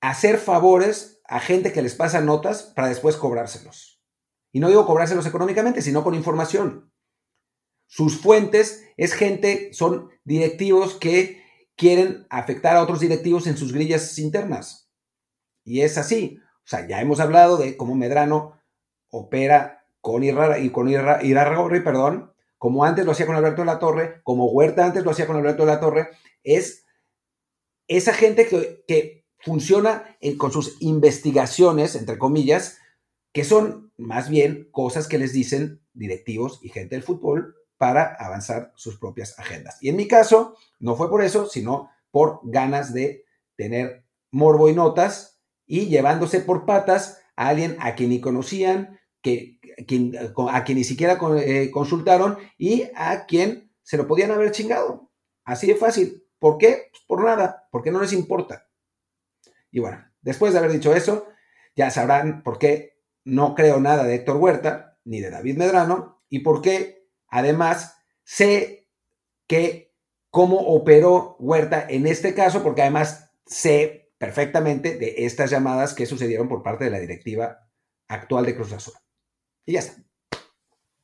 [0.00, 4.02] hacer favores a gente que les pasa notas para después cobrárselos.
[4.52, 6.92] Y no digo cobrárselos económicamente, sino con información.
[7.86, 11.44] Sus fuentes es gente, son directivos que
[11.76, 14.90] quieren afectar a otros directivos en sus grillas internas.
[15.64, 16.40] Y es así.
[16.64, 18.60] O sea, ya hemos hablado de cómo Medrano
[19.08, 19.75] opera
[20.06, 20.86] con Irra, y con
[21.82, 25.26] perdón, como antes lo hacía con Alberto de la Torre, como Huerta antes lo hacía
[25.26, 26.10] con Alberto de la Torre,
[26.44, 26.86] es
[27.88, 32.78] esa gente que, funciona con sus investigaciones, entre comillas,
[33.32, 38.72] que son más bien cosas que les dicen directivos y gente del fútbol para avanzar
[38.76, 39.78] sus propias agendas.
[39.82, 43.24] Y en mi caso, no fue por eso, sino por ganas de
[43.56, 48.95] tener morbo y notas y llevándose por patas a alguien a quien ni conocían,
[50.50, 55.10] a quien ni siquiera eh, consultaron y a quien se lo podían haber chingado.
[55.44, 56.24] Así de fácil.
[56.38, 56.88] ¿Por qué?
[56.90, 58.68] Pues por nada, porque no les importa.
[59.70, 61.26] Y bueno, después de haber dicho eso,
[61.74, 66.40] ya sabrán por qué no creo nada de Héctor Huerta ni de David Medrano y
[66.40, 68.88] por qué además sé
[69.46, 69.94] que
[70.30, 76.48] cómo operó Huerta en este caso, porque además sé perfectamente de estas llamadas que sucedieron
[76.48, 77.68] por parte de la directiva
[78.08, 78.94] actual de Cruz Azul.
[79.66, 80.06] Y ya está.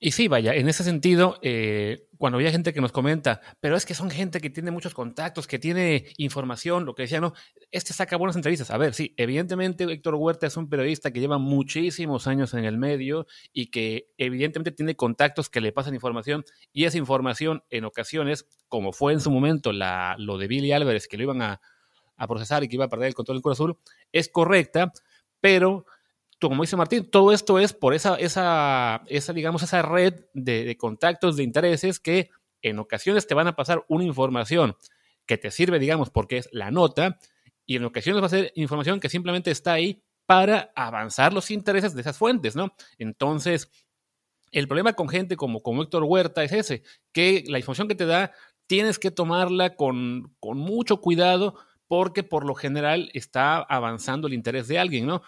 [0.05, 3.87] Y sí, vaya, en ese sentido, eh, cuando había gente que nos comenta, pero es
[3.87, 7.35] que son gente que tiene muchos contactos, que tiene información, lo que decía, no,
[7.71, 8.73] este saca buenas entrevistas.
[8.73, 12.79] A ver, sí, evidentemente Héctor Huerta es un periodista que lleva muchísimos años en el
[12.79, 18.49] medio y que evidentemente tiene contactos que le pasan información y esa información en ocasiones,
[18.67, 21.61] como fue en su momento la, lo de Billy Álvarez, que lo iban a,
[22.17, 23.79] a procesar y que iba a perder el control del Cruz Azul,
[24.11, 24.93] es correcta,
[25.41, 25.87] pero
[26.49, 31.37] como dice Martín, todo esto es por esa, esa, esa digamos, esa red de, contactos,
[31.37, 32.31] de intereses que
[32.63, 34.77] en ocasiones te van a pasar una información
[35.27, 37.19] que te sirve, digamos, porque es la nota,
[37.67, 41.95] y en ocasiones va a ser información que simplemente está ahí para avanzar los intereses
[41.95, 42.75] de esas fuentes, ¿no?
[42.99, 43.71] Entonces,
[44.51, 48.07] el problema con gente como, como Héctor Huerta es ese, que la información que te
[48.07, 48.33] da
[48.67, 51.57] tienes que tomarla con, con mucho cuidado
[51.89, 55.23] porque por lo general está avanzando el interés de alguien, ¿no?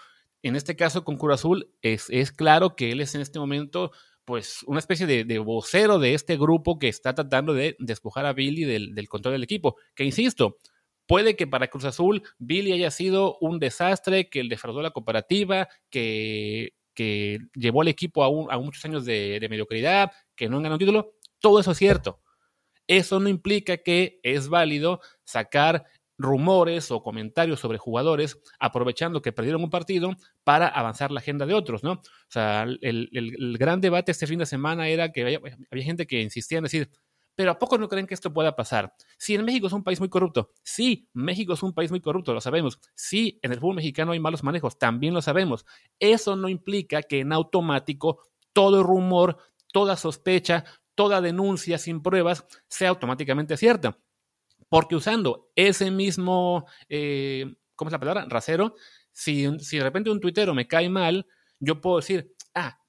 [0.44, 3.92] En este caso con Cruz Azul es, es claro que él es en este momento
[4.24, 8.64] pues una especie de, vocero de este grupo que está tratando de despojar a Billy
[8.64, 9.76] del, control del equipo.
[9.94, 10.58] Que insisto,
[11.06, 15.68] puede que para Cruz Azul Billy haya sido un desastre, que él defraudó la cooperativa,
[15.90, 21.14] que, que llevó al equipo a, muchos años de, de, mediocridad, que no un título.
[21.40, 22.20] Todo eso es cierto.
[22.86, 25.84] Eso no implica que es válido sacar
[26.18, 30.12] rumores o comentarios sobre jugadores aprovechando que perdieron un partido
[30.44, 31.92] para avanzar la agenda de otros, ¿no?
[31.92, 36.58] O sea, el, gran debate este fin de semana era que había, gente que insistía
[36.58, 36.90] en decir,
[37.34, 38.94] pero ¿a poco no creen que esto pueda pasar?
[39.18, 42.32] Si en México es un país muy corrupto, sí, México es un país muy corrupto,
[42.32, 42.78] lo sabemos.
[42.94, 45.66] Sí, en el fútbol mexicano hay malos manejos, también lo sabemos.
[45.98, 48.20] Eso no implica que en automático
[48.52, 49.38] todo rumor,
[49.72, 53.98] toda sospecha, toda denuncia sin pruebas sea automáticamente cierta.
[54.74, 58.26] Porque usando ese mismo, eh, ¿cómo es la palabra?
[58.28, 58.74] Rasero,
[59.12, 61.28] si, si de repente un tuitero me cae mal,
[61.60, 62.80] yo puedo decir, ah,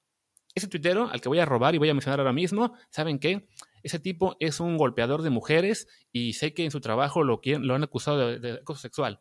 [0.52, 3.46] ese tuitero al que voy a robar y voy a mencionar ahora mismo, ¿saben qué?
[3.84, 7.74] Ese tipo es un golpeador de mujeres y sé que en su trabajo lo, lo
[7.76, 9.20] han acusado de, de acoso sexual.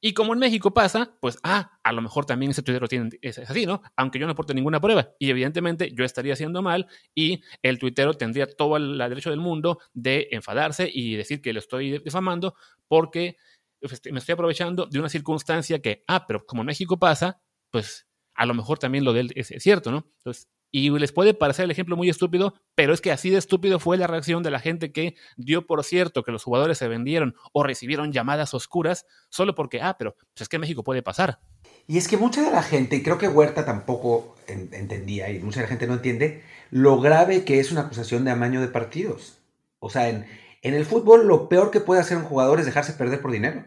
[0.00, 3.38] Y como en México pasa, pues, ah, a lo mejor también ese tuitero tiene, es
[3.38, 3.82] así, ¿no?
[3.96, 5.10] Aunque yo no aporte ninguna prueba.
[5.18, 9.78] Y evidentemente yo estaría haciendo mal y el tuitero tendría todo el, derecho del mundo
[9.94, 12.54] de enfadarse y decir que lo estoy difamando
[12.86, 13.36] porque
[13.80, 18.06] pues, me estoy aprovechando de una circunstancia que, ah, pero como en México pasa, pues
[18.34, 20.06] a lo mejor también lo de él es, es cierto, ¿no?
[20.18, 23.78] Entonces, y les puede parecer el ejemplo muy estúpido, pero es que así de estúpido
[23.78, 27.36] fue la reacción de la gente que dio por cierto que los jugadores se vendieron
[27.52, 31.38] o recibieron llamadas oscuras solo porque, ah, pero pues es que México puede pasar.
[31.86, 35.60] Y es que mucha de la gente, y creo que Huerta tampoco entendía, y mucha
[35.60, 39.38] de la gente no entiende, lo grave que es una acusación de amaño de partidos.
[39.78, 40.26] O sea, en,
[40.62, 43.64] en el fútbol lo peor que puede hacer un jugador es dejarse perder por dinero.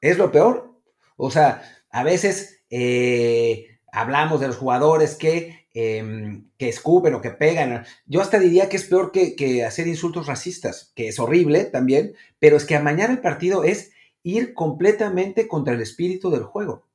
[0.00, 0.74] Es lo peor.
[1.16, 7.30] O sea, a veces eh, hablamos de los jugadores que Em, que escupen o que
[7.30, 7.86] pegan.
[8.04, 12.56] Yo hasta diría que es peor que, hacer insultos racistas, que es horrible también, pero
[12.56, 13.92] es que amañar el partido es
[14.24, 16.88] ir completamente contra el espíritu del juego.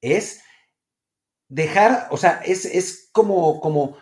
[0.00, 0.42] Es
[1.48, 3.96] dejar, o sea, es, como, como,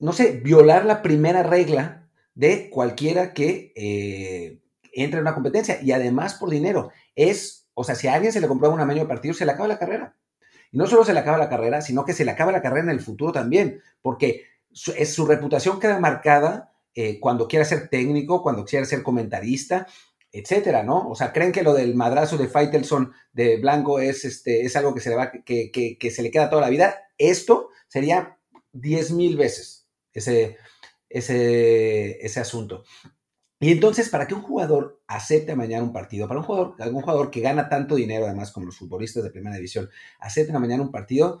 [0.00, 4.58] no sé, violar la primera regla de cualquiera que eh,
[4.92, 6.90] entre en una competencia y además por dinero.
[7.14, 9.52] Es, o sea, si a alguien se le compró un amaño de partido, se le
[9.52, 10.16] acaba la carrera.
[10.72, 12.84] Y no solo se le acaba la carrera, sino que se le acaba la carrera
[12.84, 17.88] en el futuro también, porque su, es, su reputación queda marcada eh, cuando quiera ser
[17.88, 19.86] técnico, cuando quiera ser comentarista,
[20.32, 21.08] etcétera, ¿no?
[21.08, 24.94] O sea, creen que lo del madrazo de Faitelson de Blanco es, este, es algo
[24.94, 27.02] que se le va, que, que, se le queda toda la vida.
[27.18, 28.38] Esto sería
[28.72, 30.56] diez mil veces ese,
[31.10, 32.84] ese, ese asunto.
[33.62, 37.30] Y entonces, para que un jugador acepte mañana un partido, para un jugador, algún jugador
[37.30, 41.40] que gana tanto dinero, además, como los futbolistas de primera división, acepten mañana un partido,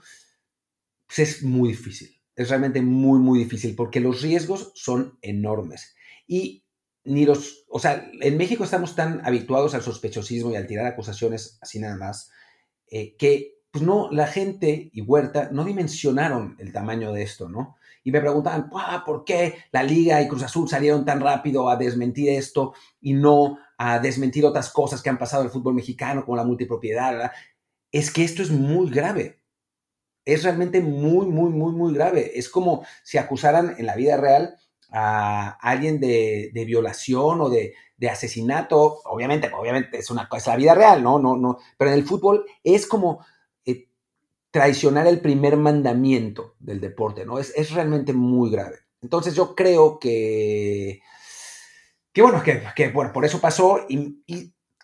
[1.08, 2.16] pues es muy difícil.
[2.36, 5.96] Es realmente muy, muy difícil porque los riesgos son enormes.
[6.28, 6.64] Y
[7.02, 11.58] ni los, o sea, en México estamos tan habituados al sospechosismo y al tirar acusaciones
[11.60, 12.30] así nada más,
[12.86, 17.74] eh, que pues no, la gente y Huerta no dimensionaron el tamaño de esto, ¿no?
[18.04, 18.68] Y me preguntaban,
[19.04, 23.58] ¿por qué la Liga y Cruz Azul salieron tan rápido a desmentir esto y no
[23.78, 27.30] a desmentir otras cosas que han pasado en el fútbol mexicano, como la multipropiedad?
[27.92, 29.40] Es que esto es muy grave.
[30.24, 32.32] Es realmente muy, muy, muy, muy grave.
[32.34, 34.56] Es como si acusaran en la vida real
[34.90, 37.74] a alguien de, violación o de,
[38.10, 39.00] asesinato.
[39.04, 41.20] Obviamente, obviamente es una cosa, la vida real, ¿no?
[41.20, 41.58] No, no.
[41.78, 43.24] Pero en el fútbol es como
[44.52, 47.38] traicionar el primer mandamiento del deporte, ¿no?
[47.38, 48.76] Es, realmente muy grave.
[49.00, 51.00] Entonces yo creo que,
[52.12, 54.22] que bueno, que, bueno, por eso pasó y,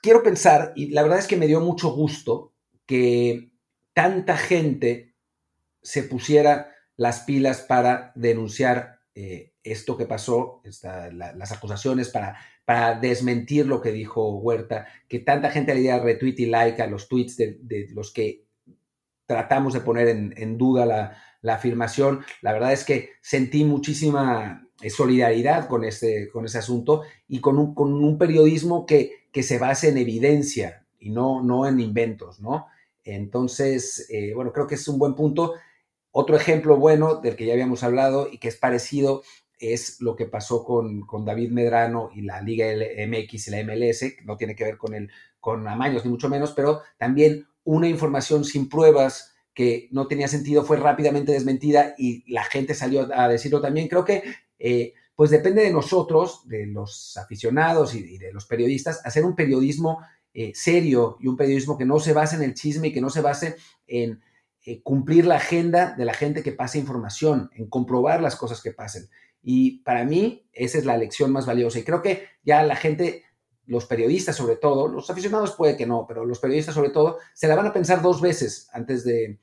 [0.01, 2.55] quiero pensar, y la verdad es que me dio mucho gusto
[2.87, 3.51] que
[3.93, 5.15] tanta gente
[5.83, 10.63] se pusiera las pilas para denunciar eh, esto que pasó,
[11.13, 16.37] las acusaciones, para, para desmentir lo que dijo Huerta, que tanta gente le diera retweet
[16.39, 18.48] y like a los tweets de los que
[19.29, 20.87] tratamos de poner en, duda
[21.43, 22.25] la, afirmación.
[22.41, 27.59] La verdad es que sentí muchísima eh, solidaridad con ese, con ese asunto y con
[27.59, 32.41] un, con un periodismo que, que, se base en evidencia y no, no en inventos,
[32.41, 32.67] ¿no?
[33.05, 35.55] Entonces, eh, bueno, creo que es un buen punto.
[36.11, 39.23] Otro ejemplo bueno del que ya habíamos hablado y que es parecido
[39.59, 44.05] es lo que pasó con, con David Medrano y la Liga MX y la MLS,
[44.25, 48.47] no tiene que ver con, el, con amaños ni mucho menos, pero también una información
[48.47, 53.61] sin pruebas que no tenía sentido fue rápidamente desmentida y la gente salió a decirlo
[53.61, 53.89] también.
[53.89, 54.23] Creo que
[54.59, 59.99] eh, pues depende de nosotros, de los aficionados y, de los periodistas, hacer un periodismo
[60.33, 63.11] eh, serio y un periodismo que no se base en el chisme y que no
[63.11, 63.57] se base
[63.87, 64.23] en,
[64.65, 68.73] eh, cumplir la agenda de la gente que pasa información, en comprobar las cosas que
[68.73, 69.11] pasen.
[69.43, 71.79] Y para mí, esa es la lección más valiosa.
[71.79, 73.25] Y creo que ya la gente,
[73.69, 77.47] los periodistas sobre todo, los aficionados puede que no, pero los periodistas sobre todo, se
[77.47, 79.39] la van a pensar dos veces antes de,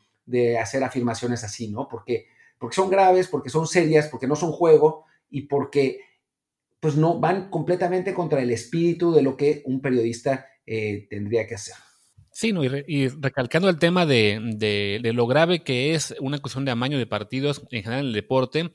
[0.60, 1.88] hacer afirmaciones así, ¿no?
[1.88, 2.26] Porque,
[2.58, 6.00] porque son graves, porque son serias, porque no son juego y porque
[6.80, 11.56] pues no van completamente contra el espíritu de lo que un periodista eh, tendría que
[11.56, 11.76] hacer.
[12.32, 16.98] Sí, no, y, recalcando el tema de, lo grave que es una cuestión de amaño
[16.98, 18.72] de partidos en general en el deporte,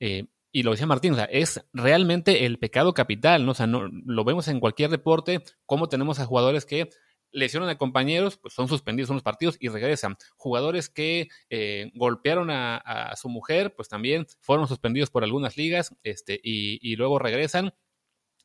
[0.00, 0.24] eh,
[0.54, 3.50] y lo decía Martín, o sea, es realmente el pecado capital, ¿no?
[3.50, 6.90] O sea, no, lo vemos en cualquier deporte, cómo tenemos a jugadores que
[7.32, 10.16] lesionan a compañeros, pues son suspendidos en los partidos y regresan.
[10.36, 16.38] Jugadores que eh, golpearon a, su mujer, pues también fueron suspendidos por algunas ligas este,
[16.40, 17.74] y, luego regresan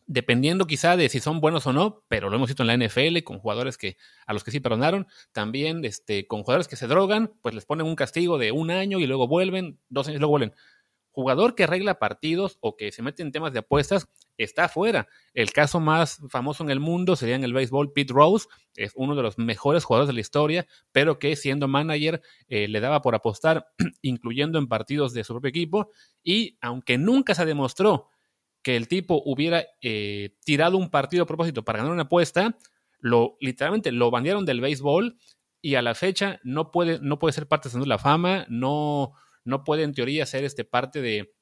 [0.08, 3.22] dependiendo quizá de si son buenos o no, pero lo hemos visto en la NFL
[3.24, 7.32] con jugadores que a los que sí perdonaron, también este, con jugadores que se drogan,
[7.44, 10.32] pues les ponen un castigo de un año y luego vuelven, dos años y luego
[10.32, 10.56] vuelven
[11.12, 14.08] jugador que arregla partidos o que se mete en temas de apuestas
[14.38, 15.08] está afuera.
[15.34, 19.16] El caso más famoso en el mundo sería en el béisbol, Pete Rose, es uno
[19.16, 23.16] de los mejores jugadores de la historia, pero que siendo manager eh, le daba por
[23.16, 23.68] apostar,
[24.02, 25.92] incluyendo en partidos de su propio equipo,
[26.24, 28.08] y aunque nunca se demostró
[28.62, 32.58] que el tipo hubiera eh, tirado un partido a propósito para ganar una apuesta,
[33.00, 35.18] lo literalmente lo bandearon del béisbol
[35.62, 39.14] y a la fecha no puede, no puede ser parte de la fama, no
[39.50, 41.34] no puede en teoría ser este parte de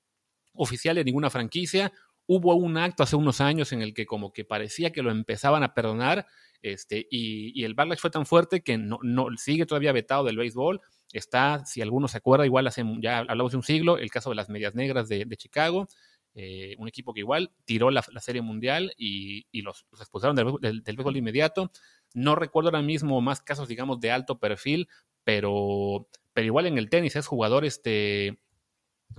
[0.54, 1.92] oficial de ninguna franquicia.
[2.26, 5.64] Hubo un acto hace unos años en el que como que parecía que lo empezaban
[5.64, 6.26] a perdonar
[6.62, 10.82] este, y, el backlash fue tan fuerte que no, no, sigue todavía vetado del béisbol.
[11.14, 14.36] Está, si alguno se acuerda, igual hace, ya hablamos de un siglo, el caso de
[14.36, 15.88] las Medias Negras de, Chicago,
[16.36, 21.18] eh, un equipo que igual tiró la, Serie Mundial y, los, expulsaron del, del, béisbol
[21.18, 21.72] inmediato.
[22.14, 24.88] No recuerdo ahora mismo más casos, digamos, de alto perfil,
[25.24, 28.40] pero, pero igual en el tenis es jugador, este,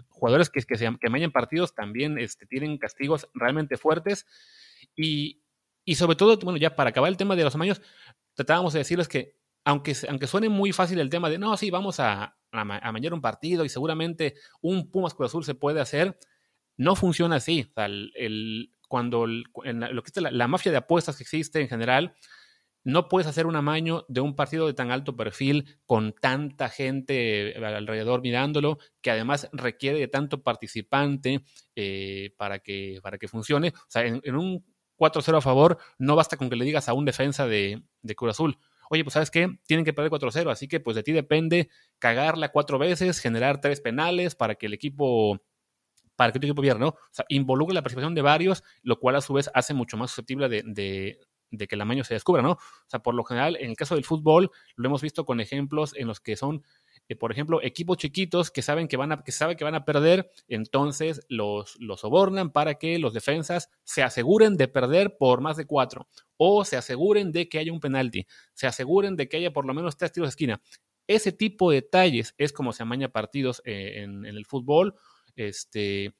[0.09, 4.27] jugadores que, que, se, que partidos también este, tienen castigos realmente fuertes.
[4.97, 5.43] Y,
[5.95, 7.81] sobre todo, bueno, ya para acabar el tema de los amaños,
[8.35, 12.01] tratábamos de decirles que, aunque, aunque suene muy fácil el tema de, no, sí, vamos
[12.01, 16.19] a, a, un partido y seguramente un Pumas Cruz Azul se puede hacer,
[16.77, 17.73] no funciona así.
[17.77, 22.15] el, cuando en lo que es la, mafia de apuestas que existe en general,
[22.89, 27.55] no puedes hacer un amaño de un partido de tan alto perfil con tanta gente
[27.63, 31.45] alrededor mirándolo, que además requiere de tanto participante
[31.77, 33.75] eh, para, que, para que funcione.
[33.77, 34.65] O sea, en, un
[34.97, 38.31] 4-0 a favor, no basta con que le digas a un defensa de, de Cruz
[38.31, 38.59] Azul,
[38.89, 41.69] oye, pues sabes qué, tienen que perder 4-0, así que pues de ti depende
[41.99, 45.39] cagarla cuatro veces, generar tres penales para que el equipo
[46.17, 46.89] para que tu equipo pierda, ¿no?
[46.89, 50.11] O sea, involucra la participación de varios, lo cual a su vez hace mucho más
[50.11, 51.21] susceptible de, de
[51.51, 52.53] que el amaño se descubra, ¿no?
[52.53, 55.95] O sea, por lo general, en el caso del fútbol, lo hemos visto con ejemplos
[55.97, 56.63] en los que son,
[57.09, 59.85] eh, por ejemplo, equipos chiquitos que saben que van a, que saben que van a
[59.85, 65.57] perder, entonces los, los sobornan para que los defensas se aseguren de perder por más
[65.57, 69.53] de cuatro, o se aseguren de que haya un penalti, se aseguren de que haya
[69.53, 70.63] por lo menos tres tiros de esquina.
[71.07, 74.95] Ese tipo de detalles es como se amaña partidos eh, en, en el fútbol.
[75.37, 76.13] Este,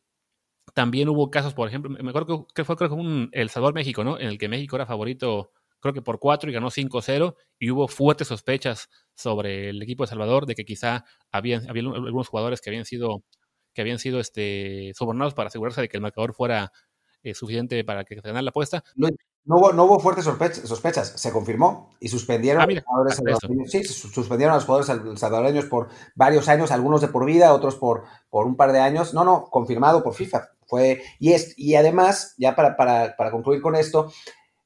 [0.75, 4.05] también hubo casos, por ejemplo, me acuerdo que fue creo que un El Salvador México,
[4.05, 4.19] ¿no?
[4.19, 7.89] En el que México era favorito, creo que por 4 y ganó 5-0 y hubo
[7.89, 12.71] fuertes sospechas sobre el equipo de Salvador de que quizá habían, había algunos jugadores que
[12.71, 13.23] habían sido
[13.75, 16.73] que habían sido este, sobornados para asegurarse de que el marcador fuera
[17.23, 18.83] eh, suficiente para que se ganara la apuesta.
[18.97, 19.09] No,
[19.57, 24.53] hubo, no hubo fuertes sospechas, se confirmó y suspendieron, ah, a, los jugadores sí, suspendieron
[24.53, 28.57] a los jugadores salvadoreños por varios años, algunos de por vida, otros por, por un
[28.57, 29.15] par de años.
[29.15, 30.49] No, no, confirmado por FIFA.
[30.69, 34.13] Fue, y, es, y además, ya para, para, para concluir con esto,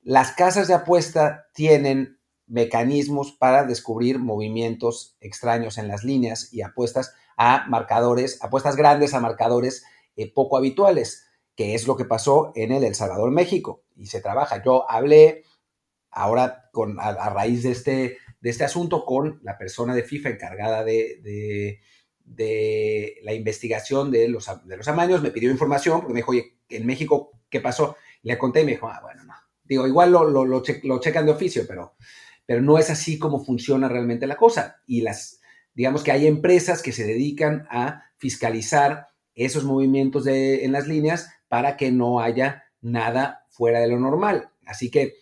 [0.03, 7.15] las casas de apuesta tienen mecanismos para descubrir movimientos extraños en las líneas y apuestas
[7.37, 9.85] a marcadores, apuestas grandes a marcadores
[10.17, 11.25] eh, poco habituales,
[11.55, 14.61] que es lo que pasó en el El Salvador, México, y se trabaja.
[14.63, 15.45] Yo hablé
[16.11, 20.83] ahora con, a, raíz de este, de este asunto con la persona de FIFA encargada
[20.83, 21.81] de de
[22.25, 26.87] la investigación de los, de los amaños, me pidió información, porque me dijo, oye, en
[26.87, 27.97] México, ¿qué pasó?
[28.23, 29.35] Le conté y me dijo, ah, bueno, no.
[29.65, 31.95] Digo, igual lo, lo, lo, checan de oficio, pero,
[32.47, 34.83] pero no es así como funciona realmente la cosa.
[34.87, 35.41] Y las,
[35.75, 41.31] digamos que hay empresas que se dedican a fiscalizar esos movimientos de, en las líneas
[41.49, 44.51] para que no haya nada fuera de lo normal.
[44.67, 45.15] Así que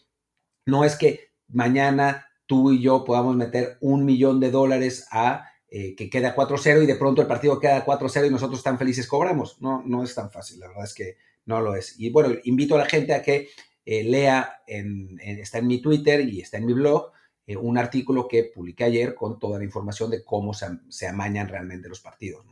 [0.67, 5.95] no es que mañana tú y yo podamos meter un millón de dólares a eh,
[5.95, 9.61] que queda 4-0 y de pronto el partido queda 4-0 y nosotros tan felices cobramos.
[9.61, 11.17] No, no es tan fácil, la verdad es que
[11.47, 11.99] no lo es.
[11.99, 13.51] Y bueno, invito a la gente a que
[13.85, 17.13] eh, lea, está en mi Twitter y está en mi blog,
[17.47, 21.89] eh, un artículo que publiqué ayer con toda la información de cómo se, amañan realmente
[21.89, 22.45] los partidos.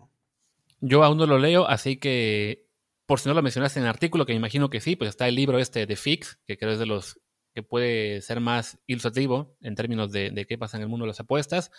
[0.80, 2.66] Yo aún no lo leo, así que
[3.06, 5.28] por si no lo mencionaste en el artículo, que me imagino que sí, pues está
[5.28, 7.20] el libro este de Fix, que creo es de los
[7.54, 11.08] que puede ser más ilustrativo en términos de, de qué pasa en el mundo de
[11.08, 11.70] las apuestas.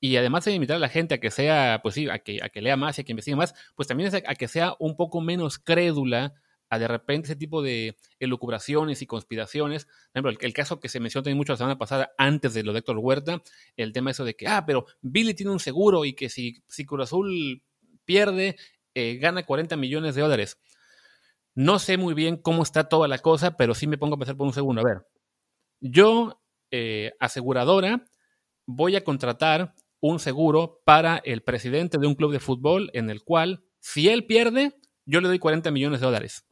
[0.00, 2.48] Y además de invitar a la gente a que sea, pues sí, a que, a
[2.48, 4.96] que lea más y a que investigue más, pues también es a, que sea un
[4.96, 6.34] poco menos crédula
[6.70, 9.86] a de repente ese tipo de elucubraciones y conspiraciones.
[9.86, 12.72] Por ejemplo, el, caso que se mencionó también mucho la semana pasada, antes de lo
[12.72, 13.42] de Héctor Huerta,
[13.76, 16.86] el tema eso de que, ah, pero Billy tiene un seguro y que si, si
[17.00, 17.62] Azul
[18.04, 18.56] pierde,
[18.94, 20.58] eh, gana 40 millones de dólares.
[21.54, 24.36] No sé muy bien cómo está toda la cosa, pero sí me pongo a pensar
[24.36, 24.80] por un segundo.
[24.80, 25.06] A ver,
[25.80, 26.40] yo,
[26.70, 28.04] eh, aseguradora,
[28.66, 33.22] voy a contratar un seguro para el presidente de un club de fútbol en el
[33.22, 36.44] cual, si él pierde, yo le doy 40 millones de dólares.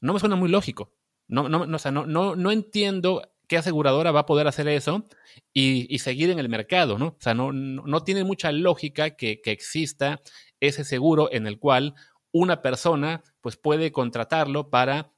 [0.00, 0.92] No me suena muy lógico.
[1.28, 5.06] No, no, no, no, no, entiendo qué aseguradora va a poder hacer eso
[5.52, 7.06] y, seguir en el mercado, ¿no?
[7.06, 10.20] O sea, no, no, tiene mucha lógica que, que, exista
[10.58, 11.94] ese seguro en el cual
[12.32, 15.12] una persona pues puede contratarlo para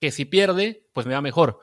[0.00, 1.60] que si pierde, pues me va mejor.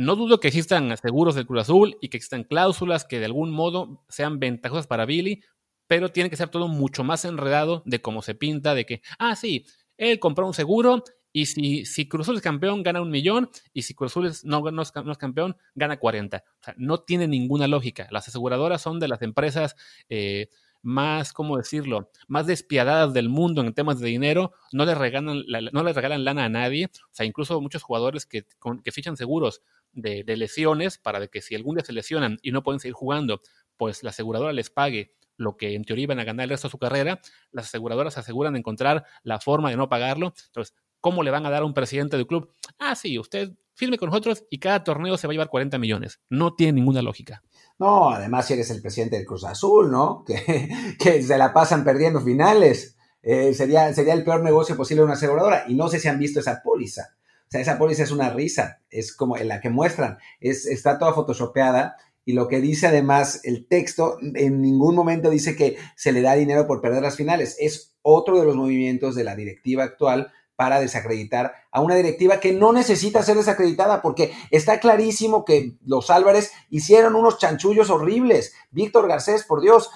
[0.00, 3.50] No dudo que existan seguros del Cruz Azul y que existan cláusulas que de algún
[3.50, 5.42] modo sean ventajosas para Billy,
[5.86, 9.36] pero tiene que ser todo mucho más enredado de cómo se pinta, de que, ah,
[9.36, 9.66] sí,
[9.98, 13.82] él compró un seguro y si, si Cruz Azul es campeón gana un millón y
[13.82, 16.38] si Cruz Azul no, no, es, campeón gana 40.
[16.38, 18.08] O sea, no tiene ninguna lógica.
[18.10, 19.76] Las aseguradoras son de las empresas...
[20.08, 20.48] Eh,
[20.82, 25.42] más, ¿cómo decirlo?, más despiadadas del mundo en temas de dinero, no le regalan,
[25.72, 26.86] no le regalan lana a nadie.
[26.86, 28.46] O sea, incluso muchos jugadores que,
[28.82, 29.60] que fichan seguros
[29.92, 33.40] de, lesiones para que si algún día se lesionan y no pueden seguir jugando,
[33.76, 36.72] pues la aseguradora les pague lo que en teoría iban a ganar el resto de
[36.72, 37.20] su carrera,
[37.50, 40.34] las aseguradoras aseguran encontrar la forma de no pagarlo.
[40.46, 42.52] Entonces, ¿cómo le van a dar a un presidente del club?
[42.78, 46.20] Ah, sí, usted firme con nosotros y cada torneo se va a llevar 40 millones.
[46.28, 47.42] No tiene ninguna lógica.
[47.78, 50.24] No, además si eres el presidente del Cruz Azul, ¿no?
[50.26, 50.68] Que,
[50.98, 52.98] que se la pasan perdiendo finales.
[53.22, 55.64] Eh, sería, sería el peor negocio posible de una aseguradora.
[55.66, 57.16] Y no sé si han visto esa póliza.
[57.50, 61.14] Sea, esa póliza es una risa, es como en la que muestran, es, está toda
[61.14, 66.20] photoshopeada y lo que dice además el texto, en ningún momento dice que se le
[66.20, 67.56] da dinero por perder las finales.
[67.58, 72.52] Es otro de los movimientos de la directiva actual para desacreditar a una directiva que
[72.52, 78.54] no necesita ser desacreditada porque está clarísimo que los Álvarez hicieron unos chanchullos horribles.
[78.70, 79.90] Víctor Garcés, por Dios,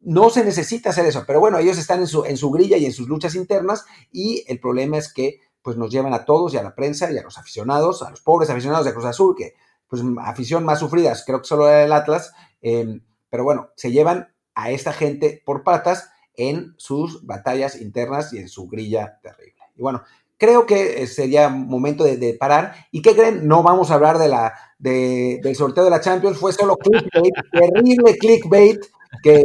[0.00, 1.22] no se necesita hacer eso.
[1.24, 4.44] Pero bueno, ellos están en su, en su grilla y en sus luchas internas y
[4.48, 7.22] el problema es que pues nos llevan a todos y a la prensa y a
[7.22, 9.54] los aficionados, a los pobres aficionados de Cruz Azul, que
[9.88, 12.32] pues afición más sufrida, creo que solo era el Atlas,
[12.62, 18.38] em, pero bueno, se llevan a esta gente por patas en sus batallas internas y
[18.38, 19.56] en su grilla terrible.
[19.76, 20.02] Y bueno,
[20.40, 22.74] creo que sería momento de, parar.
[22.90, 23.46] ¿Y qué creen?
[23.46, 28.16] No vamos a hablar de la, del sorteo de la Champions, fue solo clickbait, terrible
[28.16, 28.80] clickbait,
[29.22, 29.44] que,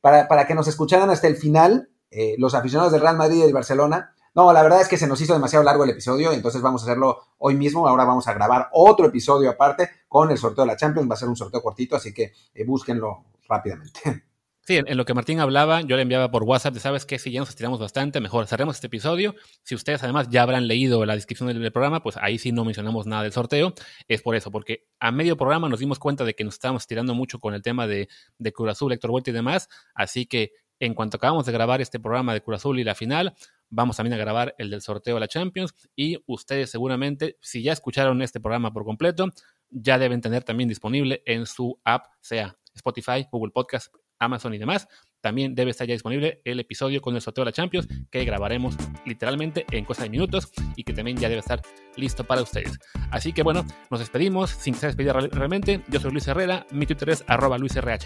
[0.00, 3.54] para, que nos escucharan hasta el final, eh, los aficionados del Real Madrid y del
[3.54, 6.82] Barcelona, no, la verdad es que se nos hizo demasiado largo el episodio, entonces vamos
[6.82, 7.88] a hacerlo hoy mismo.
[7.88, 11.10] Ahora vamos a grabar otro episodio aparte con el sorteo de la Champions.
[11.10, 14.00] Va a ser un sorteo cortito, así que eh, búsquenlo rápidamente.
[14.62, 17.32] Sí, en, lo que Martín hablaba, yo le enviaba por WhatsApp, de, sabes que si
[17.32, 19.34] ya nos estiramos bastante, mejor cerremos este episodio.
[19.62, 23.06] Si ustedes además ya habrán leído la descripción del, programa, pues ahí sí no mencionamos
[23.06, 23.72] nada del sorteo.
[24.08, 27.14] Es por eso, porque a medio programa nos dimos cuenta de que nos estábamos estirando
[27.14, 29.70] mucho con el tema de, de Cruz Azul, Héctor Vuelta y demás.
[29.94, 33.34] Así que en cuanto acabamos de grabar este programa de Cruz Azul y la final,
[33.70, 37.72] Vamos también a grabar el del sorteo de la Champions y ustedes seguramente, si ya
[37.72, 39.26] escucharon este programa por completo,
[39.70, 44.88] ya deben tener también disponible en su app, sea Spotify, Google Podcast, Amazon y demás.
[45.20, 48.76] También debe estar ya disponible el episodio con el sorteo de la Champions que grabaremos
[49.04, 51.60] literalmente en cosa de minutos y que también ya debe estar
[51.96, 52.78] listo para ustedes.
[53.10, 55.82] Así que bueno, nos despedimos sin que se despida realmente.
[55.88, 57.98] Yo soy Luis Herrera, mi Twitter es arroba luisrha.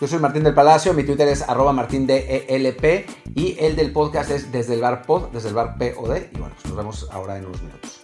[0.00, 2.24] Yo soy Martín del Palacio, mi Twitter es arroba martindelp
[3.34, 6.16] y el del podcast es desde el bar pod, desde el bar POD.
[6.32, 7.99] Y bueno, pues nos vemos ahora en unos minutos.